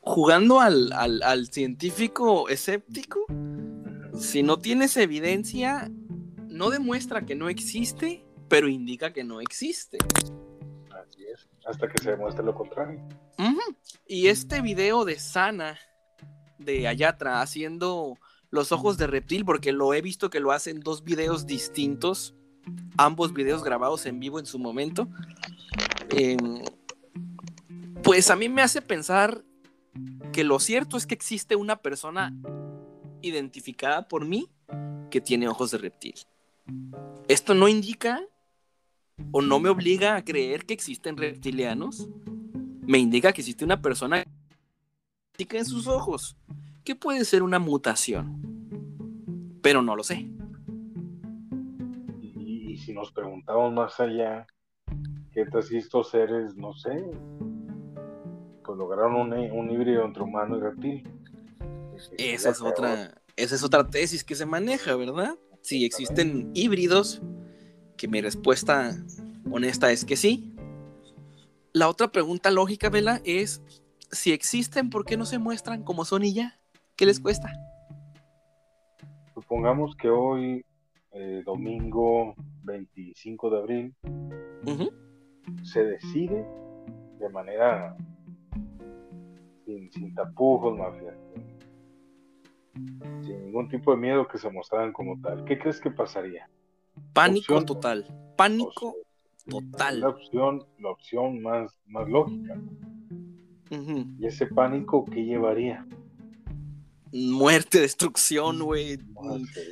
[0.00, 3.26] Jugando al, al, al científico escéptico,
[4.18, 5.90] si no tienes evidencia,
[6.48, 9.98] no demuestra que no existe, pero indica que no existe.
[10.90, 13.00] Así es, hasta que se demuestre lo contrario.
[13.38, 13.76] Uh -huh.
[14.06, 15.78] Y este video de Sana,
[16.58, 18.16] de Ayatra, haciendo
[18.50, 22.34] los ojos de reptil, porque lo he visto que lo hacen dos videos distintos,
[22.96, 25.08] ambos videos grabados en vivo en su momento,
[26.10, 26.36] eh,
[28.02, 29.44] pues a mí me hace pensar
[30.32, 32.34] que lo cierto es que existe una persona
[33.22, 34.50] identificada por mí
[35.10, 36.14] que tiene ojos de reptil.
[37.28, 38.20] Esto no indica
[39.30, 42.08] o no me obliga a creer que existen reptilianos,
[42.86, 44.24] me indica que existe una persona
[45.38, 46.36] en sus ojos,
[46.84, 48.40] que puede ser una mutación.
[49.62, 50.28] Pero no lo sé.
[52.20, 54.46] Y, si nos preguntamos más allá,
[55.32, 57.04] ¿qué tal si estos seres, no sé,
[58.64, 61.08] pues lograron un, un híbrido entre humano y reptil?
[62.18, 65.36] Esa es otra, esa es otra tesis que se maneja, ¿verdad?
[65.62, 67.22] Si existen híbridos,
[67.96, 68.92] que mi respuesta
[69.50, 70.54] honesta es que sí.
[71.72, 73.62] La otra pregunta lógica, Vela, es
[74.10, 76.58] si existen, ¿por qué no se muestran como son y ya?
[76.96, 77.52] ¿Qué les cuesta?
[79.34, 80.64] Supongamos que hoy,
[81.12, 83.94] eh, domingo 25 de abril,
[85.64, 86.46] se decide
[87.18, 87.96] de manera
[89.64, 91.16] sin, tapujos, mafia,
[93.22, 95.44] sin ningún tipo de miedo que se mostraran como tal.
[95.44, 96.48] ¿Qué crees que pasaría?
[97.12, 98.06] Pánico total.
[98.36, 98.96] Pánico
[99.48, 100.00] total.
[100.00, 102.60] La opción, la opción más, más lógica.
[104.18, 105.86] ¿Y ese pánico qué llevaría?
[107.12, 108.98] Muerte, destrucción, güey.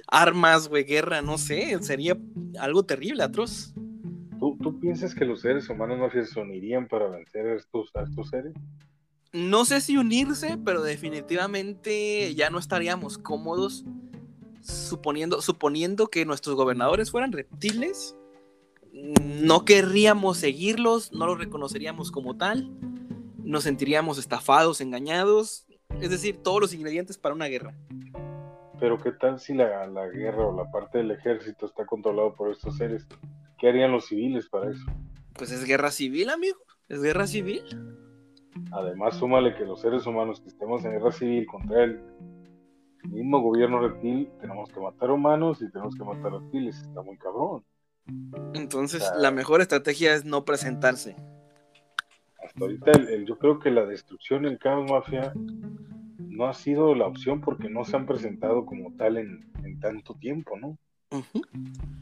[0.08, 1.76] Armas, güey, guerra, no sé.
[1.82, 2.16] Sería
[2.58, 3.74] algo terrible, atroz.
[4.38, 8.02] ¿Tú, ¿Tú, piensas que los seres humanos no se unirían para vencer a estos, a
[8.02, 8.54] estos seres?
[9.32, 13.84] No sé si unirse, pero definitivamente ya no estaríamos cómodos
[14.60, 18.16] suponiendo, suponiendo que nuestros gobernadores fueran reptiles.
[18.92, 22.70] No querríamos seguirlos, no los reconoceríamos como tal
[23.44, 25.66] nos sentiríamos estafados, engañados,
[26.00, 27.74] es decir, todos los ingredientes para una guerra.
[28.80, 32.76] Pero ¿qué tal si la, guerra o la parte del ejército está controlado por estos
[32.76, 33.06] seres?
[33.58, 34.84] ¿Qué harían los civiles para eso?
[35.34, 36.58] Pues es guerra civil, amigo,
[36.88, 37.62] es guerra civil.
[38.70, 42.00] Además, súmale que los seres humanos que estemos en guerra civil contra el
[43.08, 47.64] mismo gobierno reptil, tenemos que matar humanos y tenemos que matar reptiles, está muy cabrón.
[48.54, 51.16] Entonces, la mejor estrategia es no presentarse
[52.42, 52.92] hasta ahorita
[53.24, 55.32] yo creo que la destrucción en caos mafia
[56.18, 60.58] no ha sido la opción porque no se han presentado como tal en, tanto tiempo,
[60.58, 60.78] ¿no?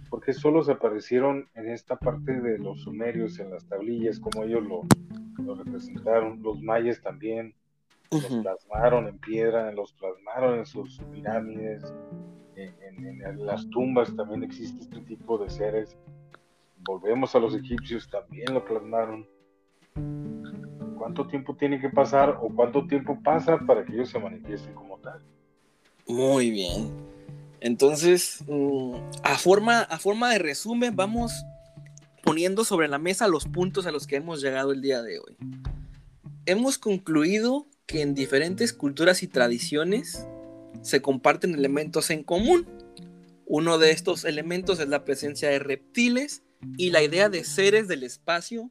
[0.09, 4.65] Porque solo se aparecieron en esta parte de los sumerios, en las tablillas, como ellos
[4.65, 7.55] lo, representaron, los mayas también,
[8.11, 11.83] los plasmaron en piedra, los plasmaron en sus pirámides,
[12.57, 15.97] en, en, las tumbas también existe este tipo de seres.
[16.81, 19.27] Volvemos a los egipcios, también lo plasmaron
[20.99, 24.99] cuánto tiempo tiene que pasar o cuánto tiempo pasa para que ellos se manifiesten como
[24.99, 25.23] tal.
[26.07, 27.10] Muy bien.
[27.61, 31.45] Entonces, mm, a, forma, a forma de resumen, vamos
[32.23, 35.37] poniendo sobre la mesa los puntos a los que hemos llegado el día de hoy.
[36.47, 40.27] Hemos concluido que en diferentes culturas y tradiciones
[40.83, 42.67] se comparten elementos en común.
[43.47, 46.43] Uno de estos elementos es la presencia de reptiles
[46.77, 48.71] y la idea de seres del espacio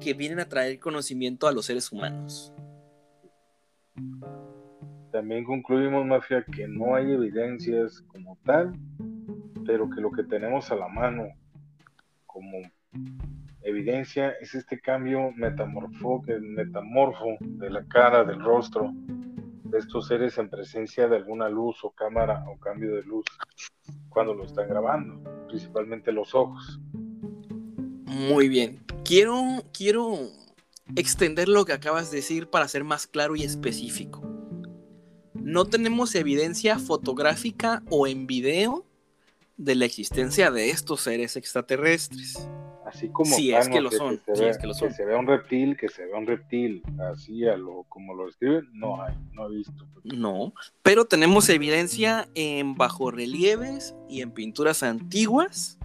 [0.00, 2.52] que vienen a traer conocimiento a los seres humanos.
[5.12, 8.72] También concluimos, Mafia, que no hay evidencias como tal,
[9.66, 11.28] pero que lo que tenemos a la mano
[12.24, 12.58] como
[13.60, 18.90] evidencia es este cambio metamorfo, metamorfo de la cara, del rostro
[19.64, 23.26] de estos seres en presencia de alguna luz o cámara o cambio de luz
[24.08, 26.80] cuando lo están grabando, principalmente los ojos.
[28.06, 28.82] Muy bien.
[29.04, 29.42] Quiero,
[29.76, 30.18] quiero
[30.96, 34.31] extender lo que acabas de decir para ser más claro y específico.
[35.42, 38.86] No tenemos evidencia fotográfica o en video
[39.56, 42.48] de la existencia de estos seres extraterrestres.
[42.86, 46.04] Así como si es que lo son, que se, se vea un reptil, que se
[46.04, 49.86] vea un reptil, así a lo como lo escriben, no hay, no he visto.
[50.04, 55.78] No, pero tenemos evidencia en bajorrelieves y en pinturas antiguas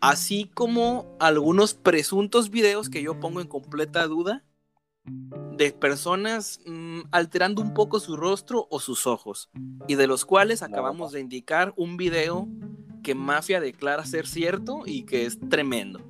[0.00, 4.42] así como algunos presuntos videos que yo pongo en completa duda
[5.56, 9.50] de personas mm, alterando un poco su rostro o sus ojos,
[9.88, 12.48] y de los cuales acabamos de indicar un video
[13.02, 16.00] que Mafia declara ser cierto y que es tremendo.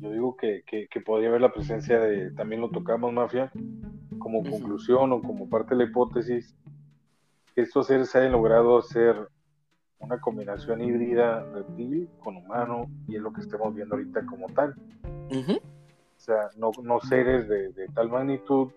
[0.00, 0.62] Yo digo que,
[1.04, 3.50] podría haber la presencia de, también lo tocamos Mafia,
[4.18, 6.54] como conclusión o como parte de la hipótesis,
[7.54, 9.28] que estos seres hayan logrado hacer
[9.98, 14.74] una combinación híbrida reptil con humano y es lo que estamos viendo ahorita como tal.
[15.30, 18.68] O sea, no, no seres de, tal magnitud,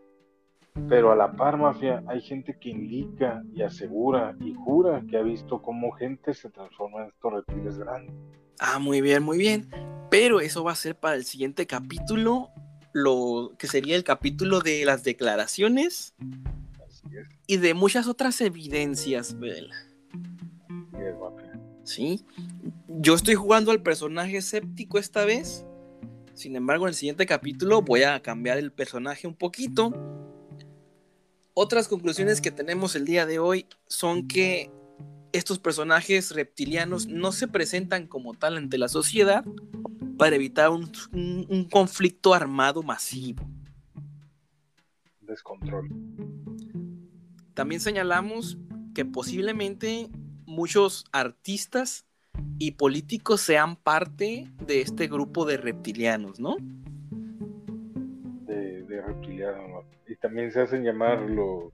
[0.88, 5.22] pero a la par, mafia, hay gente que indica y asegura y jura que ha
[5.22, 8.16] visto cómo gente se transforma en estos reptiles grandes.
[8.60, 9.70] Ah, muy bien, muy bien.
[10.10, 12.50] Pero eso va a ser para el siguiente capítulo,
[12.94, 16.16] lo que sería el capítulo de las declaraciones
[17.48, 19.76] y de muchas otras evidencias, Bella.
[21.84, 22.24] Sí.
[22.88, 25.66] Yo estoy jugando al personaje escéptico esta vez.
[26.40, 29.92] Sin embargo, en el siguiente capítulo voy a cambiar el personaje un poquito
[31.54, 34.72] Otras conclusiones que tenemos el día de hoy son que
[35.34, 39.44] estos personajes reptilianos no se presentan como tal ante la sociedad
[40.18, 43.46] para evitar un, un- un conflicto armado masivo.
[45.20, 45.90] Descontrol.
[47.54, 48.58] También señalamos
[48.96, 50.10] que posiblemente
[50.46, 52.06] muchos artistas
[52.58, 56.58] y políticos sean parte de este grupo de reptilianos, ¿no?
[58.46, 59.84] de, de reptiliano, ¿no?
[60.08, 61.72] Y también se hacen llamar los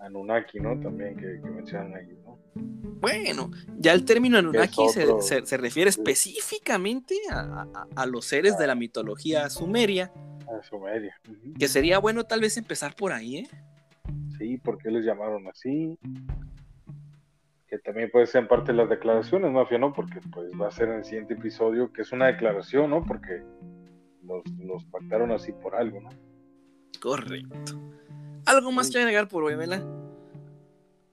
[0.00, 0.78] Anunnaki, ¿no?
[0.80, 2.38] También que, que mencionan ahí, ¿no?
[3.00, 8.56] Bueno, ya el término Anunnaki se, se- se refiere específicamente a, a- a los seres
[8.58, 10.10] de la mitología sumeria,
[10.48, 11.16] A Sumeria.
[11.58, 13.48] que sería bueno tal vez empezar por ahí, ¿eh?
[14.38, 15.98] Sí, ¿por qué les llamaron así?
[17.72, 19.94] Que también puede ser parte de las declaraciones, Mafia, ¿no?
[19.94, 23.02] Porque pues va a ser en el siguiente episodio, que es una declaración, ¿no?
[23.02, 23.42] Porque
[24.24, 26.10] los, los pactaron así por algo, ¿no?
[27.00, 27.80] Correcto.
[28.44, 29.82] ¿Algo más que agregar por hoy, Vela?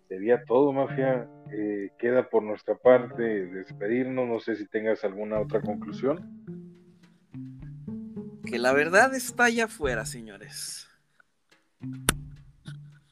[0.09, 1.29] Sería todo, Mafia.
[1.49, 4.27] Eh, queda por nuestra parte despedirnos.
[4.27, 6.43] No sé si tengas alguna otra conclusión.
[8.45, 10.89] Que la verdad está allá afuera, señores.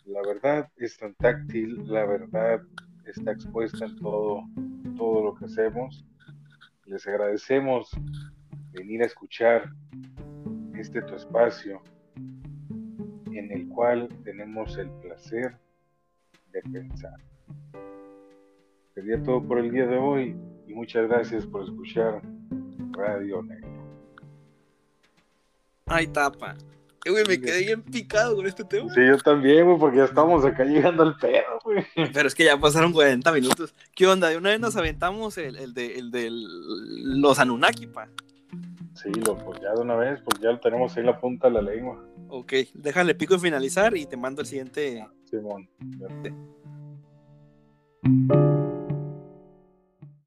[0.03, 2.61] La verdad es tan táctil, la verdad
[3.11, 4.43] está expuesta en todo,
[4.97, 6.05] todo lo que hacemos.
[6.85, 7.91] Les agradecemos
[8.71, 9.71] venir a escuchar
[10.75, 11.81] este tu espacio
[13.31, 15.57] en el cual tenemos el placer
[16.51, 17.19] de pensar.
[18.93, 20.35] Sería todo por el día de hoy
[20.67, 22.21] y muchas gracias por escuchar
[22.91, 23.67] Radio Negro.
[25.85, 26.55] Ay, tapa.
[27.05, 28.93] Eh, güey, me quedé bien picado con este tema.
[28.93, 31.85] Sí, yo también, güey, porque ya estamos acá llegando al pedo, güey.
[32.13, 33.73] Pero es que ya pasaron 40 minutos.
[33.95, 34.29] ¿Qué onda?
[34.29, 38.09] De una vez nos aventamos el, el de, el de los Anunnaki, pa.
[38.95, 41.47] Sí, lo, pues ya de una vez, pues ya lo tenemos ahí en la punta
[41.47, 45.05] de la lengua, Ok, déjale pico y finalizar y te mando el siguiente.
[45.29, 45.69] Simón.
[48.03, 48.46] Thank